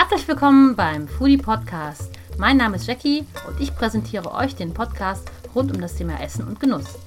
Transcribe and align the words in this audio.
Herzlich 0.00 0.28
willkommen 0.28 0.76
beim 0.76 1.08
Foodie 1.08 1.38
Podcast. 1.38 2.12
Mein 2.38 2.56
Name 2.56 2.76
ist 2.76 2.86
Jackie 2.86 3.26
und 3.48 3.60
ich 3.60 3.74
präsentiere 3.74 4.32
euch 4.32 4.54
den 4.54 4.72
Podcast 4.72 5.28
rund 5.56 5.74
um 5.74 5.80
das 5.80 5.96
Thema 5.96 6.22
Essen 6.22 6.46
und 6.46 6.60
Genuss. 6.60 7.00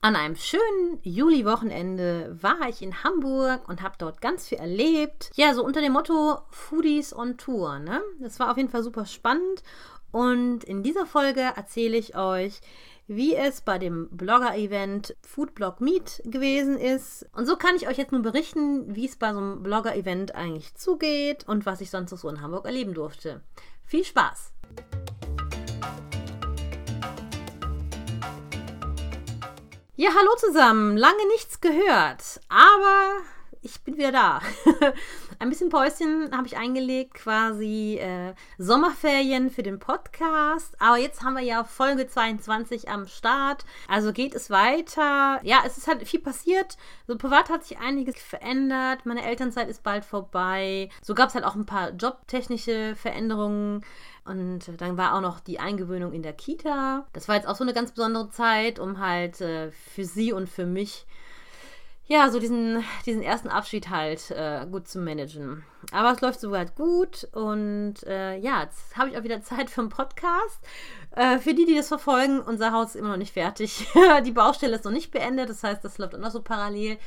An 0.00 0.16
einem 0.16 0.36
schönen 0.36 0.98
Juli-Wochenende 1.02 2.34
war 2.40 2.66
ich 2.70 2.80
in 2.80 3.04
Hamburg 3.04 3.68
und 3.68 3.82
habe 3.82 3.96
dort 3.98 4.22
ganz 4.22 4.48
viel 4.48 4.56
erlebt. 4.56 5.30
Ja, 5.34 5.52
so 5.52 5.62
unter 5.62 5.82
dem 5.82 5.92
Motto 5.92 6.38
Foodies 6.48 7.14
on 7.14 7.36
Tour. 7.36 7.78
Ne? 7.78 8.00
Das 8.18 8.40
war 8.40 8.50
auf 8.50 8.56
jeden 8.56 8.70
Fall 8.70 8.82
super 8.82 9.04
spannend. 9.04 9.62
Und 10.12 10.64
in 10.64 10.82
dieser 10.82 11.04
Folge 11.04 11.42
erzähle 11.42 11.98
ich 11.98 12.16
euch, 12.16 12.62
wie 13.12 13.34
es 13.34 13.60
bei 13.60 13.76
dem 13.76 14.08
Blogger-Event 14.12 15.16
Foodblog 15.26 15.80
Meet 15.80 16.22
gewesen 16.26 16.78
ist. 16.78 17.26
Und 17.32 17.44
so 17.44 17.56
kann 17.56 17.74
ich 17.74 17.88
euch 17.88 17.98
jetzt 17.98 18.12
nur 18.12 18.22
berichten, 18.22 18.94
wie 18.94 19.04
es 19.04 19.16
bei 19.16 19.32
so 19.32 19.38
einem 19.38 19.64
Blogger-Event 19.64 20.36
eigentlich 20.36 20.76
zugeht 20.76 21.42
und 21.48 21.66
was 21.66 21.80
ich 21.80 21.90
sonst 21.90 22.12
noch 22.12 22.18
so 22.18 22.28
in 22.28 22.40
Hamburg 22.40 22.66
erleben 22.66 22.94
durfte. 22.94 23.40
Viel 23.84 24.04
Spaß! 24.04 24.52
Ja, 29.96 30.10
hallo 30.16 30.30
zusammen. 30.38 30.96
Lange 30.96 31.26
nichts 31.32 31.60
gehört, 31.60 32.40
aber 32.48 33.24
ich 33.60 33.80
bin 33.80 33.96
wieder 33.96 34.12
da. 34.12 34.40
Ein 35.40 35.48
bisschen 35.48 35.70
Päuschen 35.70 36.36
habe 36.36 36.46
ich 36.46 36.58
eingelegt, 36.58 37.14
quasi 37.14 37.96
äh, 37.98 38.34
Sommerferien 38.58 39.48
für 39.48 39.62
den 39.62 39.78
Podcast. 39.78 40.78
Aber 40.78 40.98
jetzt 40.98 41.22
haben 41.22 41.32
wir 41.32 41.42
ja 41.42 41.64
Folge 41.64 42.06
22 42.06 42.90
am 42.90 43.06
Start. 43.06 43.64
Also 43.88 44.12
geht 44.12 44.34
es 44.34 44.50
weiter. 44.50 45.40
Ja, 45.42 45.62
es 45.64 45.78
ist 45.78 45.88
halt 45.88 46.06
viel 46.06 46.20
passiert. 46.20 46.76
So 47.06 47.16
privat 47.16 47.48
hat 47.48 47.64
sich 47.64 47.78
einiges 47.78 48.16
verändert. 48.16 49.06
Meine 49.06 49.24
Elternzeit 49.24 49.70
ist 49.70 49.82
bald 49.82 50.04
vorbei. 50.04 50.90
So 51.00 51.14
gab 51.14 51.30
es 51.30 51.34
halt 51.34 51.46
auch 51.46 51.54
ein 51.54 51.64
paar 51.64 51.92
jobtechnische 51.92 52.94
Veränderungen. 52.94 53.82
Und 54.26 54.70
dann 54.76 54.98
war 54.98 55.14
auch 55.14 55.22
noch 55.22 55.40
die 55.40 55.58
Eingewöhnung 55.58 56.12
in 56.12 56.22
der 56.22 56.34
Kita. 56.34 57.06
Das 57.14 57.28
war 57.28 57.36
jetzt 57.36 57.48
auch 57.48 57.56
so 57.56 57.64
eine 57.64 57.72
ganz 57.72 57.92
besondere 57.92 58.28
Zeit, 58.28 58.78
um 58.78 58.98
halt 58.98 59.40
äh, 59.40 59.70
für 59.70 60.04
sie 60.04 60.34
und 60.34 60.50
für 60.50 60.66
mich 60.66 61.06
ja, 62.10 62.28
so 62.28 62.40
diesen, 62.40 62.82
diesen 63.06 63.22
ersten 63.22 63.48
Abschied 63.48 63.88
halt 63.88 64.32
äh, 64.32 64.66
gut 64.68 64.88
zu 64.88 64.98
managen. 64.98 65.62
Aber 65.92 66.10
es 66.10 66.20
läuft 66.20 66.40
soweit 66.40 66.74
gut 66.74 67.28
und 67.32 68.02
äh, 68.04 68.36
ja, 68.36 68.64
jetzt 68.64 68.96
habe 68.96 69.10
ich 69.10 69.16
auch 69.16 69.22
wieder 69.22 69.42
Zeit 69.42 69.70
für 69.70 69.82
einen 69.82 69.90
Podcast. 69.90 70.58
Äh, 71.12 71.38
für 71.38 71.54
die, 71.54 71.66
die 71.66 71.76
das 71.76 71.86
verfolgen, 71.86 72.40
unser 72.40 72.72
Haus 72.72 72.90
ist 72.90 72.96
immer 72.96 73.10
noch 73.10 73.16
nicht 73.16 73.32
fertig. 73.32 73.86
die 74.26 74.32
Baustelle 74.32 74.74
ist 74.74 74.84
noch 74.84 74.90
nicht 74.90 75.12
beendet, 75.12 75.50
das 75.50 75.62
heißt, 75.62 75.84
das 75.84 75.98
läuft 75.98 76.16
auch 76.16 76.18
noch 76.18 76.32
so 76.32 76.42
parallel. 76.42 76.98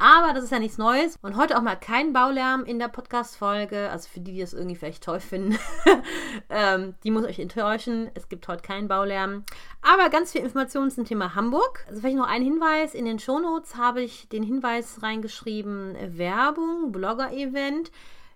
Aber 0.00 0.32
das 0.32 0.44
ist 0.44 0.50
ja 0.50 0.58
nichts 0.58 0.78
Neues. 0.78 1.18
Und 1.20 1.36
heute 1.36 1.58
auch 1.58 1.62
mal 1.62 1.76
kein 1.76 2.14
Baulärm 2.14 2.64
in 2.64 2.78
der 2.78 2.88
Podcast-Folge. 2.88 3.90
Also 3.90 4.08
für 4.08 4.20
die, 4.20 4.32
die 4.32 4.40
das 4.40 4.54
irgendwie 4.54 4.74
vielleicht 4.74 5.04
toll 5.04 5.20
finden, 5.20 5.58
ähm, 6.48 6.94
die 7.04 7.10
muss 7.10 7.24
euch 7.24 7.38
enttäuschen. 7.38 8.10
Es 8.14 8.30
gibt 8.30 8.48
heute 8.48 8.62
keinen 8.62 8.88
Baulärm. 8.88 9.44
Aber 9.82 10.08
ganz 10.08 10.32
viel 10.32 10.40
Informationen 10.40 10.90
zum 10.90 11.04
Thema 11.04 11.34
Hamburg. 11.34 11.84
Also 11.86 12.00
vielleicht 12.00 12.16
noch 12.16 12.26
ein 12.26 12.42
Hinweis. 12.42 12.94
In 12.94 13.04
den 13.04 13.18
Shownotes 13.18 13.76
habe 13.76 14.00
ich 14.00 14.26
den 14.30 14.42
Hinweis 14.42 15.02
reingeschrieben: 15.02 15.94
Werbung, 16.16 16.92
Blogger-Event 16.92 17.90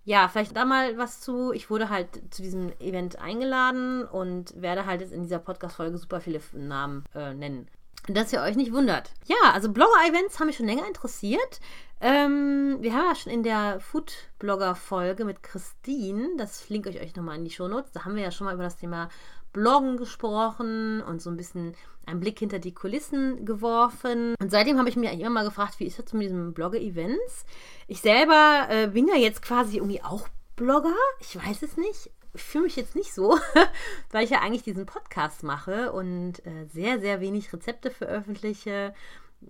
ja, 0.06 0.28
vielleicht 0.28 0.54
da 0.54 0.66
mal 0.66 0.98
was 0.98 1.22
zu. 1.22 1.52
Ich 1.52 1.70
wurde 1.70 1.88
halt 1.88 2.08
zu 2.28 2.42
diesem 2.42 2.78
Event 2.78 3.18
eingeladen 3.18 4.04
und 4.04 4.60
werde 4.60 4.84
halt 4.84 5.00
jetzt 5.00 5.14
in 5.14 5.22
dieser 5.22 5.38
Podcast-Folge 5.38 5.96
super 5.96 6.20
viele 6.20 6.42
Namen 6.52 7.04
äh, 7.14 7.32
nennen 7.32 7.68
dass 8.08 8.32
ihr 8.32 8.40
euch 8.40 8.56
nicht 8.56 8.72
wundert. 8.72 9.10
Ja, 9.26 9.52
also 9.52 9.72
Blogger-Events 9.72 10.38
haben 10.38 10.48
mich 10.48 10.56
schon 10.56 10.66
länger 10.66 10.86
interessiert. 10.86 11.60
Ähm, 12.00 12.76
wir 12.80 12.92
haben 12.92 13.08
ja 13.08 13.14
schon 13.14 13.32
in 13.32 13.42
der 13.42 13.80
Food-Blogger-Folge 13.80 15.24
mit 15.24 15.42
Christine, 15.42 16.30
das 16.36 16.60
flinke 16.60 16.90
ich 16.90 17.00
euch 17.00 17.16
nochmal 17.16 17.38
in 17.38 17.44
die 17.44 17.50
Shownotes, 17.50 17.92
da 17.92 18.04
haben 18.04 18.16
wir 18.16 18.22
ja 18.22 18.30
schon 18.30 18.46
mal 18.46 18.54
über 18.54 18.64
das 18.64 18.76
Thema 18.76 19.08
Bloggen 19.52 19.96
gesprochen 19.96 21.00
und 21.00 21.22
so 21.22 21.30
ein 21.30 21.36
bisschen 21.36 21.74
einen 22.06 22.20
Blick 22.20 22.38
hinter 22.40 22.58
die 22.58 22.74
Kulissen 22.74 23.46
geworfen. 23.46 24.34
Und 24.40 24.50
seitdem 24.50 24.78
habe 24.78 24.88
ich 24.88 24.96
mir 24.96 25.08
eigentlich 25.08 25.22
immer 25.22 25.30
mal 25.30 25.44
gefragt, 25.44 25.78
wie 25.78 25.86
ist 25.86 25.98
das 25.98 26.12
mit 26.12 26.24
diesem 26.24 26.52
Blogger-Events? 26.52 27.46
Ich 27.86 28.00
selber 28.00 28.66
äh, 28.68 28.88
bin 28.88 29.08
ja 29.08 29.16
jetzt 29.16 29.40
quasi 29.40 29.76
irgendwie 29.76 30.02
auch 30.02 30.28
Blogger. 30.56 30.94
Ich 31.20 31.36
weiß 31.36 31.62
es 31.62 31.76
nicht 31.76 32.10
fühle 32.34 32.64
mich 32.64 32.76
jetzt 32.76 32.96
nicht 32.96 33.14
so, 33.14 33.38
weil 34.10 34.24
ich 34.24 34.30
ja 34.30 34.40
eigentlich 34.40 34.62
diesen 34.62 34.86
Podcast 34.86 35.42
mache 35.42 35.92
und 35.92 36.44
äh, 36.46 36.66
sehr, 36.72 37.00
sehr 37.00 37.20
wenig 37.20 37.52
Rezepte 37.52 37.90
veröffentliche. 37.90 38.94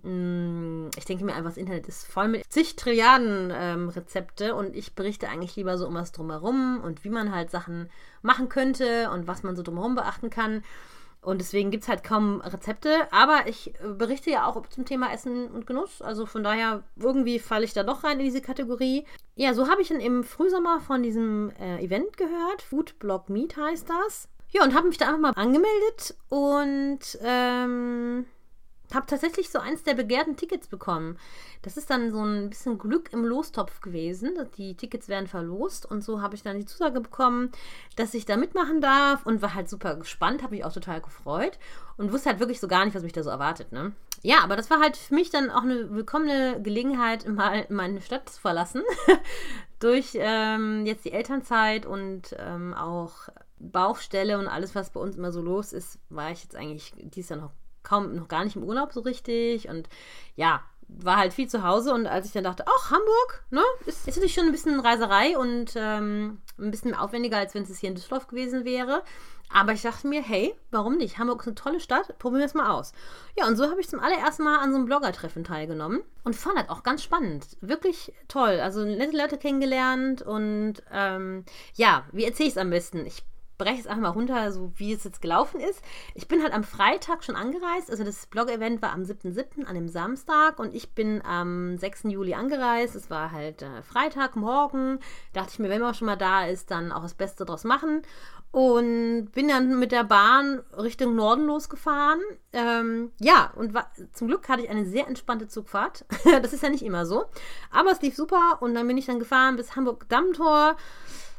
Mm, 0.03 0.89
ich 0.97 1.05
denke 1.05 1.25
mir 1.25 1.33
einfach, 1.33 1.51
das 1.51 1.57
Internet 1.57 1.87
ist 1.87 2.05
voll 2.05 2.27
mit 2.27 2.51
zig 2.51 2.75
Trilliarden 2.75 3.51
ähm, 3.55 3.89
Rezepte 3.89 4.55
und 4.55 4.75
ich 4.75 4.93
berichte 4.93 5.29
eigentlich 5.29 5.55
lieber 5.55 5.77
so 5.77 5.87
um 5.87 5.95
was 5.95 6.11
drumherum 6.11 6.81
und 6.83 7.03
wie 7.03 7.09
man 7.09 7.33
halt 7.33 7.49
Sachen 7.49 7.89
machen 8.21 8.49
könnte 8.49 9.09
und 9.11 9.27
was 9.27 9.43
man 9.43 9.55
so 9.55 9.63
drumherum 9.63 9.95
beachten 9.95 10.29
kann. 10.29 10.63
Und 11.25 11.39
deswegen 11.39 11.71
gibt 11.71 11.83
es 11.83 11.89
halt 11.89 12.03
kaum 12.03 12.39
Rezepte. 12.41 13.11
Aber 13.11 13.47
ich 13.47 13.73
äh, 13.79 13.87
berichte 13.87 14.29
ja 14.29 14.45
auch 14.45 14.61
zum 14.67 14.85
Thema 14.85 15.11
Essen 15.11 15.47
und 15.47 15.65
Genuss. 15.65 16.01
Also 16.01 16.27
von 16.27 16.43
daher, 16.43 16.83
irgendwie 16.95 17.39
falle 17.39 17.65
ich 17.65 17.73
da 17.73 17.83
doch 17.83 18.03
rein 18.03 18.19
in 18.19 18.25
diese 18.25 18.41
Kategorie. 18.41 19.05
Ja, 19.35 19.55
so 19.55 19.67
habe 19.67 19.81
ich 19.81 19.87
dann 19.87 19.99
im 19.99 20.23
Frühsommer 20.23 20.79
von 20.81 21.01
diesem 21.01 21.51
äh, 21.59 21.83
Event 21.83 22.15
gehört. 22.17 22.61
Food 22.61 22.99
Blog 22.99 23.29
Meet 23.29 23.57
heißt 23.57 23.89
das. 23.89 24.29
Ja, 24.51 24.63
und 24.63 24.75
habe 24.75 24.87
mich 24.87 24.99
da 24.99 25.07
einfach 25.07 25.19
mal 25.19 25.31
angemeldet 25.31 26.15
und 26.29 26.99
ähm, 27.23 28.25
habe 28.93 29.05
tatsächlich 29.07 29.49
so 29.49 29.59
eins 29.59 29.83
der 29.83 29.93
begehrten 29.93 30.35
Tickets 30.35 30.67
bekommen. 30.67 31.17
Das 31.61 31.77
ist 31.77 31.89
dann 31.89 32.11
so 32.11 32.23
ein 32.23 32.49
bisschen 32.49 32.77
Glück 32.77 33.11
im 33.11 33.25
Lostopf 33.25 33.81
gewesen. 33.81 34.33
Die 34.57 34.75
Tickets 34.75 35.07
werden 35.07 35.27
verlost 35.27 35.85
und 35.85 36.03
so 36.03 36.21
habe 36.21 36.35
ich 36.35 36.43
dann 36.43 36.59
die 36.59 36.65
Zusage 36.65 37.01
bekommen, 37.01 37.51
dass 37.95 38.13
ich 38.13 38.25
da 38.25 38.37
mitmachen 38.37 38.81
darf 38.81 39.25
und 39.25 39.41
war 39.41 39.55
halt 39.55 39.69
super 39.69 39.95
gespannt, 39.95 40.43
habe 40.43 40.55
mich 40.55 40.65
auch 40.65 40.73
total 40.73 41.01
gefreut 41.01 41.57
und 41.97 42.11
wusste 42.11 42.29
halt 42.29 42.39
wirklich 42.39 42.59
so 42.59 42.67
gar 42.67 42.85
nicht, 42.85 42.95
was 42.95 43.03
mich 43.03 43.13
da 43.13 43.23
so 43.23 43.29
erwartet. 43.29 43.71
Ne? 43.71 43.93
Ja, 44.21 44.43
aber 44.43 44.55
das 44.55 44.69
war 44.69 44.79
halt 44.79 44.97
für 44.97 45.15
mich 45.15 45.29
dann 45.29 45.49
auch 45.49 45.63
eine 45.63 45.91
willkommene 45.91 46.61
Gelegenheit, 46.61 47.27
mal 47.27 47.65
meine 47.69 48.01
Stadt 48.01 48.29
zu 48.29 48.39
verlassen. 48.39 48.81
Durch 49.79 50.11
ähm, 50.15 50.85
jetzt 50.85 51.05
die 51.05 51.11
Elternzeit 51.11 51.85
und 51.85 52.35
ähm, 52.39 52.73
auch 52.73 53.29
Bauchstelle 53.59 54.37
und 54.37 54.47
alles, 54.47 54.75
was 54.75 54.89
bei 54.89 54.99
uns 54.99 55.15
immer 55.15 55.31
so 55.31 55.41
los 55.41 55.73
ist, 55.73 55.99
war 56.09 56.31
ich 56.31 56.43
jetzt 56.43 56.55
eigentlich 56.55 56.93
dies 56.97 57.29
Jahr 57.29 57.39
noch 57.39 57.51
kaum 57.85 58.15
noch 58.15 58.27
gar 58.27 58.43
nicht 58.43 58.55
im 58.55 58.63
Urlaub 58.63 58.91
so 58.91 58.99
richtig 59.01 59.69
und 59.69 59.87
ja, 60.35 60.61
war 60.87 61.17
halt 61.17 61.33
viel 61.33 61.47
zu 61.47 61.63
Hause 61.63 61.93
und 61.93 62.07
als 62.07 62.27
ich 62.27 62.33
dann 62.33 62.43
dachte, 62.43 62.65
ach, 62.67 62.91
Hamburg, 62.91 63.45
ne, 63.49 63.63
ist, 63.85 64.07
ist 64.07 64.15
natürlich 64.15 64.33
schon 64.33 64.45
ein 64.45 64.51
bisschen 64.51 64.79
Reiserei 64.79 65.37
und 65.37 65.73
ähm, 65.75 66.41
ein 66.59 66.71
bisschen 66.71 66.93
aufwendiger, 66.93 67.37
als 67.37 67.55
wenn 67.55 67.63
es 67.63 67.79
hier 67.79 67.89
in 67.89 67.95
Düsseldorf 67.95 68.27
gewesen 68.27 68.65
wäre. 68.65 69.03
Aber 69.51 69.73
ich 69.73 69.83
dachte 69.83 70.07
mir, 70.07 70.23
hey, 70.23 70.55
warum 70.71 70.97
nicht? 70.97 71.17
Hamburg 71.17 71.41
ist 71.41 71.47
eine 71.47 71.55
tolle 71.55 71.79
Stadt, 71.79 72.17
probieren 72.17 72.39
wir 72.39 72.45
es 72.45 72.55
mal 72.55 72.71
aus. 72.71 72.93
Ja, 73.37 73.47
und 73.47 73.55
so 73.55 73.69
habe 73.69 73.79
ich 73.79 73.87
zum 73.87 73.99
allerersten 73.99 74.43
Mal 74.43 74.57
an 74.57 74.71
so 74.71 74.77
einem 74.77 74.85
Blogger-Treffen 74.85 75.43
teilgenommen 75.43 76.01
und 76.23 76.35
fand 76.35 76.57
das 76.57 76.69
auch 76.69 76.83
ganz 76.83 77.03
spannend. 77.03 77.45
Wirklich 77.61 78.11
toll. 78.27 78.59
Also 78.59 78.83
nette 78.83 79.15
Leute 79.15 79.37
kennengelernt 79.37 80.23
und 80.23 80.75
ähm, 80.91 81.45
ja, 81.75 82.05
wie 82.11 82.25
erzähle 82.25 82.47
ich 82.47 82.55
es 82.55 82.61
am 82.61 82.71
besten? 82.71 83.05
Ich 83.05 83.23
breche 83.57 83.79
es 83.79 83.87
einfach 83.87 84.01
mal 84.01 84.09
runter, 84.09 84.51
so 84.51 84.71
wie 84.75 84.93
es 84.93 85.03
jetzt 85.03 85.21
gelaufen 85.21 85.59
ist. 85.59 85.81
Ich 86.13 86.27
bin 86.27 86.41
halt 86.41 86.53
am 86.53 86.63
Freitag 86.63 87.23
schon 87.23 87.35
angereist. 87.35 87.89
Also 87.89 88.03
das 88.03 88.25
Blog-Event 88.27 88.81
war 88.81 88.91
am 88.91 89.03
7.7., 89.03 89.65
an 89.65 89.75
dem 89.75 89.87
Samstag. 89.87 90.59
Und 90.59 90.75
ich 90.75 90.93
bin 90.93 91.21
am 91.23 91.77
6. 91.77 92.03
Juli 92.05 92.33
angereist. 92.33 92.95
Es 92.95 93.09
war 93.09 93.31
halt 93.31 93.61
äh, 93.61 93.81
Freitag, 93.83 94.35
morgen. 94.35 94.99
Dachte 95.33 95.51
ich 95.53 95.59
mir, 95.59 95.69
wenn 95.69 95.81
man 95.81 95.93
schon 95.93 96.07
mal 96.07 96.15
da 96.15 96.45
ist, 96.45 96.71
dann 96.71 96.91
auch 96.91 97.03
das 97.03 97.13
Beste 97.13 97.45
draus 97.45 97.63
machen. 97.63 98.01
Und 98.51 99.31
bin 99.33 99.49
dann 99.49 99.79
mit 99.79 99.91
der 99.91 100.05
Bahn 100.05 100.61
Richtung 100.77 101.13
Norden 101.15 101.45
losgefahren. 101.45 102.21
Ähm, 102.53 103.11
ja, 103.19 103.51
und 103.55 103.73
zum 104.13 104.27
Glück 104.27 104.47
hatte 104.47 104.61
ich 104.63 104.69
eine 104.69 104.85
sehr 104.85 105.07
entspannte 105.07 105.49
Zugfahrt. 105.49 106.05
das 106.41 106.53
ist 106.53 106.63
ja 106.63 106.69
nicht 106.69 106.85
immer 106.85 107.05
so. 107.05 107.25
Aber 107.69 107.91
es 107.91 108.01
lief 108.01 108.15
super. 108.15 108.57
Und 108.61 108.73
dann 108.75 108.87
bin 108.87 108.97
ich 108.97 109.07
dann 109.07 109.19
gefahren 109.19 109.57
bis 109.57 109.75
Hamburg-Dammtor. 109.75 110.77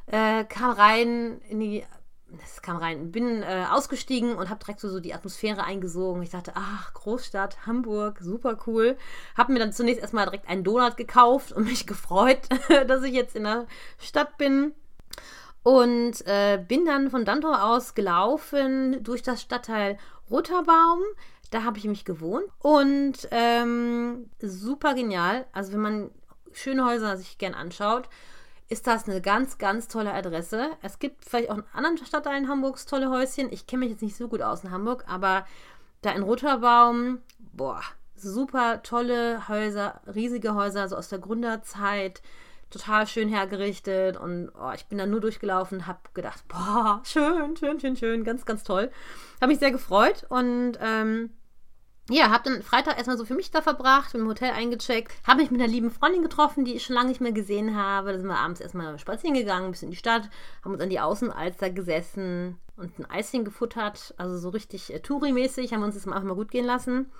Äh, 0.08 0.44
kam 0.44 0.70
rein 0.70 1.40
in 1.48 1.58
die 1.58 1.84
das 2.28 2.60
kam 2.60 2.76
rein, 2.78 3.12
bin 3.12 3.42
äh, 3.42 3.66
ausgestiegen 3.70 4.34
und 4.34 4.50
habe 4.50 4.58
direkt 4.58 4.80
so, 4.80 4.88
so 4.88 4.98
die 4.98 5.14
Atmosphäre 5.14 5.62
eingesogen. 5.62 6.22
Ich 6.22 6.30
dachte, 6.30 6.52
ach, 6.54 6.92
Großstadt, 6.92 7.66
Hamburg, 7.66 8.18
super 8.20 8.58
cool. 8.66 8.96
Habe 9.36 9.52
mir 9.52 9.60
dann 9.60 9.72
zunächst 9.72 10.00
erstmal 10.00 10.24
direkt 10.24 10.48
einen 10.48 10.64
Donut 10.64 10.96
gekauft 10.96 11.52
und 11.52 11.64
mich 11.64 11.86
gefreut, 11.86 12.40
dass 12.88 13.04
ich 13.04 13.12
jetzt 13.12 13.36
in 13.36 13.44
der 13.44 13.66
Stadt 13.98 14.36
bin. 14.38 14.74
Und 15.62 16.24
äh, 16.26 16.62
bin 16.66 16.84
dann 16.84 17.10
von 17.10 17.24
Dantor 17.24 17.64
aus 17.64 17.94
gelaufen 17.94 19.02
durch 19.02 19.22
das 19.22 19.42
Stadtteil 19.42 19.98
Roterbaum. 20.30 21.00
Da 21.50 21.64
habe 21.64 21.78
ich 21.78 21.84
mich 21.84 22.04
gewohnt. 22.04 22.44
Und 22.60 23.28
ähm, 23.30 24.30
super 24.40 24.94
genial. 24.94 25.46
Also 25.52 25.72
wenn 25.72 25.80
man 25.80 26.10
schöne 26.52 26.84
Häuser 26.84 27.16
sich 27.16 27.38
gern 27.38 27.54
anschaut, 27.54 28.08
ist 28.68 28.86
das 28.86 29.08
eine 29.08 29.20
ganz, 29.20 29.58
ganz 29.58 29.88
tolle 29.88 30.12
Adresse. 30.12 30.70
Es 30.82 30.98
gibt 30.98 31.24
vielleicht 31.24 31.50
auch 31.50 31.58
in 31.58 31.64
anderen 31.72 31.98
Stadtteilen 31.98 32.48
Hamburgs 32.48 32.86
tolle 32.86 33.10
Häuschen. 33.10 33.52
Ich 33.52 33.66
kenne 33.66 33.80
mich 33.80 33.90
jetzt 33.90 34.02
nicht 34.02 34.16
so 34.16 34.28
gut 34.28 34.42
aus 34.42 34.64
in 34.64 34.70
Hamburg, 34.70 35.04
aber 35.06 35.46
da 36.02 36.10
in 36.12 36.22
Rotterbaum, 36.22 37.20
boah, 37.38 37.80
super 38.16 38.82
tolle 38.82 39.48
Häuser, 39.48 40.00
riesige 40.12 40.54
Häuser, 40.54 40.88
so 40.88 40.96
aus 40.96 41.08
der 41.08 41.18
Gründerzeit. 41.18 42.22
total 42.68 43.06
schön 43.06 43.28
hergerichtet 43.28 44.16
und 44.16 44.50
oh, 44.60 44.72
ich 44.74 44.86
bin 44.86 44.98
dann 44.98 45.10
nur 45.10 45.20
durchgelaufen, 45.20 45.86
habe 45.86 46.00
gedacht, 46.14 46.42
boah, 46.48 47.00
schön, 47.04 47.56
schön, 47.56 47.78
schön, 47.78 47.96
schön, 47.96 48.24
ganz, 48.24 48.44
ganz 48.44 48.64
toll. 48.64 48.90
Habe 49.40 49.52
mich 49.52 49.60
sehr 49.60 49.70
gefreut 49.70 50.26
und 50.28 50.76
ähm, 50.80 51.30
ja, 52.08 52.30
habe 52.30 52.44
dann 52.44 52.62
Freitag 52.62 52.96
erstmal 52.96 53.18
so 53.18 53.24
für 53.24 53.34
mich 53.34 53.50
da 53.50 53.62
verbracht, 53.62 54.14
im 54.14 54.28
Hotel 54.28 54.52
eingecheckt, 54.52 55.12
habe 55.26 55.40
mich 55.40 55.50
mit 55.50 55.60
einer 55.60 55.70
lieben 55.70 55.90
Freundin 55.90 56.22
getroffen, 56.22 56.64
die 56.64 56.74
ich 56.74 56.84
schon 56.84 56.94
lange 56.94 57.08
nicht 57.08 57.20
mehr 57.20 57.32
gesehen 57.32 57.76
habe. 57.76 58.12
Da 58.12 58.18
sind 58.18 58.28
wir 58.28 58.38
abends 58.38 58.60
erstmal 58.60 58.98
spazieren 58.98 59.34
gegangen, 59.34 59.66
ein 59.66 59.70
bisschen 59.72 59.88
in 59.88 59.92
die 59.92 59.98
Stadt, 59.98 60.28
haben 60.64 60.72
uns 60.72 60.82
an 60.82 60.90
die 60.90 61.00
Außenalster 61.00 61.70
gesessen 61.70 62.58
und 62.76 62.98
ein 62.98 63.10
Eischen 63.10 63.44
gefuttert, 63.44 64.14
also 64.18 64.38
so 64.38 64.50
richtig 64.50 64.92
äh, 64.94 65.00
Touri-mäßig, 65.00 65.72
haben 65.72 65.82
uns 65.82 65.94
das 65.94 66.06
einfach 66.06 66.22
mal 66.22 66.34
gut 66.34 66.50
gehen 66.50 66.66
lassen 66.66 67.10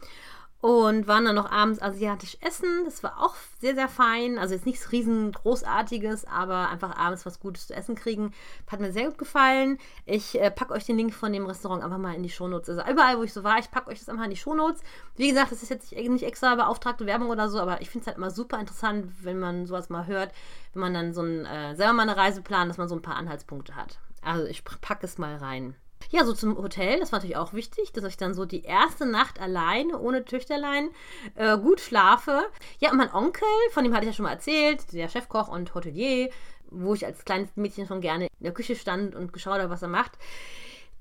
und 0.60 1.06
waren 1.06 1.24
dann 1.24 1.34
noch 1.34 1.50
abends 1.50 1.80
asiatisch 1.80 2.38
essen. 2.40 2.84
Das 2.84 3.02
war 3.02 3.22
auch 3.22 3.34
sehr, 3.60 3.74
sehr 3.74 3.88
fein. 3.88 4.38
Also 4.38 4.54
jetzt 4.54 4.66
nichts 4.66 4.90
riesengroßartiges, 4.90 6.24
aber 6.26 6.70
einfach 6.70 6.96
abends 6.96 7.26
was 7.26 7.40
Gutes 7.40 7.66
zu 7.68 7.74
essen 7.74 7.94
kriegen. 7.94 8.32
Hat 8.66 8.80
mir 8.80 8.92
sehr 8.92 9.06
gut 9.06 9.18
gefallen. 9.18 9.78
Ich 10.06 10.40
äh, 10.40 10.50
packe 10.50 10.72
euch 10.72 10.84
den 10.84 10.96
Link 10.96 11.14
von 11.14 11.32
dem 11.32 11.46
Restaurant 11.46 11.84
einfach 11.84 11.98
mal 11.98 12.14
in 12.14 12.22
die 12.22 12.30
Shownotes. 12.30 12.70
Also 12.70 12.90
überall, 12.90 13.18
wo 13.18 13.22
ich 13.22 13.32
so 13.32 13.44
war, 13.44 13.58
ich 13.58 13.70
packe 13.70 13.90
euch 13.90 13.98
das 13.98 14.08
einfach 14.08 14.24
in 14.24 14.30
die 14.30 14.36
Shownotes. 14.36 14.82
Wie 15.16 15.28
gesagt, 15.28 15.52
das 15.52 15.62
ist 15.62 15.68
jetzt 15.68 15.92
nicht 15.92 16.24
extra 16.24 16.54
beauftragte 16.54 17.06
Werbung 17.06 17.28
oder 17.28 17.48
so, 17.48 17.60
aber 17.60 17.80
ich 17.80 17.90
finde 17.90 18.02
es 18.02 18.06
halt 18.06 18.16
immer 18.16 18.30
super 18.30 18.58
interessant, 18.58 19.12
wenn 19.22 19.38
man 19.38 19.66
sowas 19.66 19.90
mal 19.90 20.06
hört, 20.06 20.32
wenn 20.72 20.80
man 20.80 20.94
dann 20.94 21.12
so 21.14 21.22
ein, 21.22 21.44
äh, 21.44 21.76
selber 21.76 21.92
mal 21.92 22.02
eine 22.02 22.16
Reise 22.16 22.42
plant, 22.42 22.70
dass 22.70 22.78
man 22.78 22.88
so 22.88 22.94
ein 22.94 23.02
paar 23.02 23.16
Anhaltspunkte 23.16 23.76
hat. 23.76 23.98
Also 24.22 24.46
ich 24.46 24.64
packe 24.64 25.06
es 25.06 25.18
mal 25.18 25.36
rein. 25.36 25.76
Ja, 26.10 26.24
so 26.24 26.32
zum 26.32 26.56
Hotel, 26.56 27.00
das 27.00 27.10
war 27.10 27.18
natürlich 27.18 27.36
auch 27.36 27.52
wichtig, 27.52 27.92
dass 27.92 28.04
ich 28.04 28.16
dann 28.16 28.32
so 28.32 28.44
die 28.44 28.62
erste 28.62 29.06
Nacht 29.06 29.40
alleine, 29.40 29.98
ohne 29.98 30.24
Töchterlein, 30.24 30.90
äh, 31.34 31.58
gut 31.58 31.80
schlafe. 31.80 32.46
Ja, 32.78 32.92
und 32.92 32.98
mein 32.98 33.12
Onkel, 33.12 33.48
von 33.72 33.82
dem 33.82 33.92
hatte 33.92 34.04
ich 34.04 34.12
ja 34.12 34.16
schon 34.16 34.24
mal 34.24 34.32
erzählt, 34.32 34.92
der 34.92 35.08
Chefkoch 35.08 35.48
und 35.48 35.74
Hotelier, 35.74 36.30
wo 36.70 36.94
ich 36.94 37.04
als 37.04 37.24
kleines 37.24 37.56
Mädchen 37.56 37.86
schon 37.86 38.00
gerne 38.00 38.26
in 38.26 38.44
der 38.44 38.54
Küche 38.54 38.76
stand 38.76 39.14
und 39.14 39.32
geschaut 39.32 39.58
habe, 39.58 39.70
was 39.70 39.82
er 39.82 39.88
macht. 39.88 40.12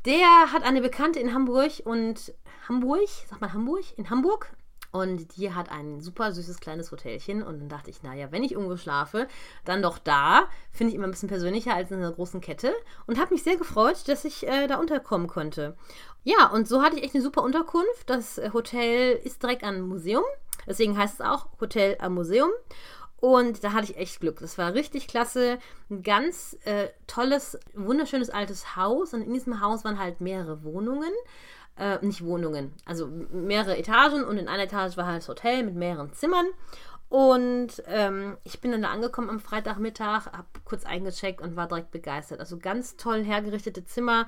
Der 0.06 0.52
hat 0.52 0.64
eine 0.64 0.82
Bekannte 0.82 1.20
in 1.20 1.34
Hamburg 1.34 1.72
und 1.84 2.34
Hamburg, 2.68 3.08
sagt 3.28 3.42
man 3.42 3.54
Hamburg? 3.54 3.84
In 3.98 4.10
Hamburg 4.10 4.56
und 4.96 5.36
die 5.36 5.54
hat 5.54 5.70
ein 5.70 6.00
super 6.00 6.32
süßes 6.32 6.62
kleines 6.62 6.90
Hotelchen. 6.90 7.44
Und 7.44 7.60
dann 7.60 7.68
dachte 7.68 7.90
ich, 7.90 8.02
naja, 8.02 8.32
wenn 8.32 8.46
ich 8.46 8.54
irgendwo 8.54 8.78
schlafe, 8.78 9.28
dann 9.66 9.82
doch 9.82 9.98
da. 9.98 10.48
Finde 10.72 10.92
ich 10.92 10.96
immer 10.96 11.04
ein 11.06 11.12
bisschen 11.12 11.28
persönlicher 11.28 11.74
als 11.74 11.92
in 11.92 11.98
einer 11.98 12.14
großen 12.14 12.40
Kette. 12.40 12.74
Und 13.06 13.20
habe 13.20 13.34
mich 13.34 13.44
sehr 13.44 13.58
gefreut, 13.58 14.08
dass 14.08 14.24
ich 14.24 14.48
äh, 14.48 14.68
da 14.68 14.78
unterkommen 14.78 15.28
konnte. 15.28 15.76
Ja, 16.24 16.48
und 16.48 16.70
so 16.70 16.82
hatte 16.82 16.96
ich 16.96 17.04
echt 17.04 17.14
eine 17.14 17.24
super 17.26 17.44
Unterkunft. 17.44 18.10
Das 18.10 18.40
Hotel 18.54 19.20
ist 19.22 19.44
direkt 19.44 19.66
an 19.66 19.82
Museum. 19.82 20.24
Deswegen 20.66 20.98
heißt 20.98 21.20
es 21.20 21.26
auch 21.26 21.48
Hotel 21.60 21.98
am 22.00 22.14
Museum. 22.14 22.52
Und 23.18 23.66
da 23.66 23.74
hatte 23.74 23.92
ich 23.92 23.98
echt 23.98 24.22
Glück. 24.22 24.40
Das 24.40 24.58
war 24.58 24.76
richtig 24.76 25.10
klasse. 25.10 25.60
Ein 25.90 26.04
ganz 26.04 26.56
äh, 26.64 26.88
tolles, 27.06 27.60
wunderschönes 27.74 28.30
altes 28.30 28.78
Haus. 28.78 29.14
Und 29.14 29.24
in 29.24 29.34
diesem 29.34 29.60
Haus 29.60 29.84
waren 29.84 30.00
halt 30.00 30.22
mehrere 30.22 30.64
Wohnungen 30.64 31.12
äh, 31.78 32.04
nicht 32.06 32.24
Wohnungen, 32.24 32.74
also 32.86 33.08
mehrere 33.08 33.78
Etagen 33.78 34.24
und 34.24 34.38
in 34.38 34.48
einer 34.48 34.64
Etage 34.64 34.98
war 34.98 35.08
halt 35.08 35.18
das 35.18 35.30
Hotel 35.30 35.64
mit 35.64 35.76
mehreren 35.76 36.14
Zimmern. 36.14 36.48
Und 37.10 37.84
ähm, 37.88 38.38
ich 38.44 38.62
bin 38.62 38.72
dann 38.72 38.82
da 38.82 38.90
angekommen 38.90 39.30
am 39.30 39.40
Freitagmittag, 39.40 40.26
habe 40.28 40.48
kurz 40.64 40.86
eingecheckt 40.86 41.40
und 41.42 41.56
war 41.56 41.68
direkt 41.68 41.92
begeistert. 41.92 42.40
Also 42.40 42.58
ganz 42.58 42.98
toll 42.98 43.24
hergerichtete 43.24 43.86
Zimmer. 43.86 44.28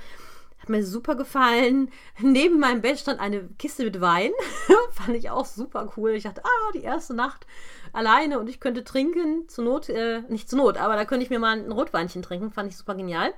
Hat 0.59 0.69
mir 0.69 0.85
super 0.85 1.15
gefallen. 1.15 1.91
Neben 2.19 2.59
meinem 2.59 2.81
Bett 2.81 2.99
stand 2.99 3.19
eine 3.19 3.47
Kiste 3.57 3.83
mit 3.83 3.99
Wein. 3.99 4.31
Fand 4.91 5.17
ich 5.17 5.29
auch 5.29 5.45
super 5.45 5.91
cool. 5.97 6.11
Ich 6.11 6.23
dachte, 6.23 6.43
ah, 6.43 6.71
die 6.73 6.83
erste 6.83 7.13
Nacht 7.13 7.47
alleine 7.93 8.39
und 8.39 8.47
ich 8.47 8.59
könnte 8.59 8.83
trinken. 8.83 9.47
Zur 9.49 9.65
Not, 9.65 9.89
äh, 9.89 10.21
nicht 10.29 10.49
zur 10.49 10.59
Not, 10.59 10.77
aber 10.77 10.95
da 10.95 11.05
könnte 11.05 11.23
ich 11.23 11.29
mir 11.29 11.39
mal 11.39 11.57
ein 11.57 11.71
Rotweinchen 11.71 12.21
trinken. 12.21 12.51
Fand 12.51 12.69
ich 12.69 12.77
super 12.77 12.95
genial. 12.95 13.33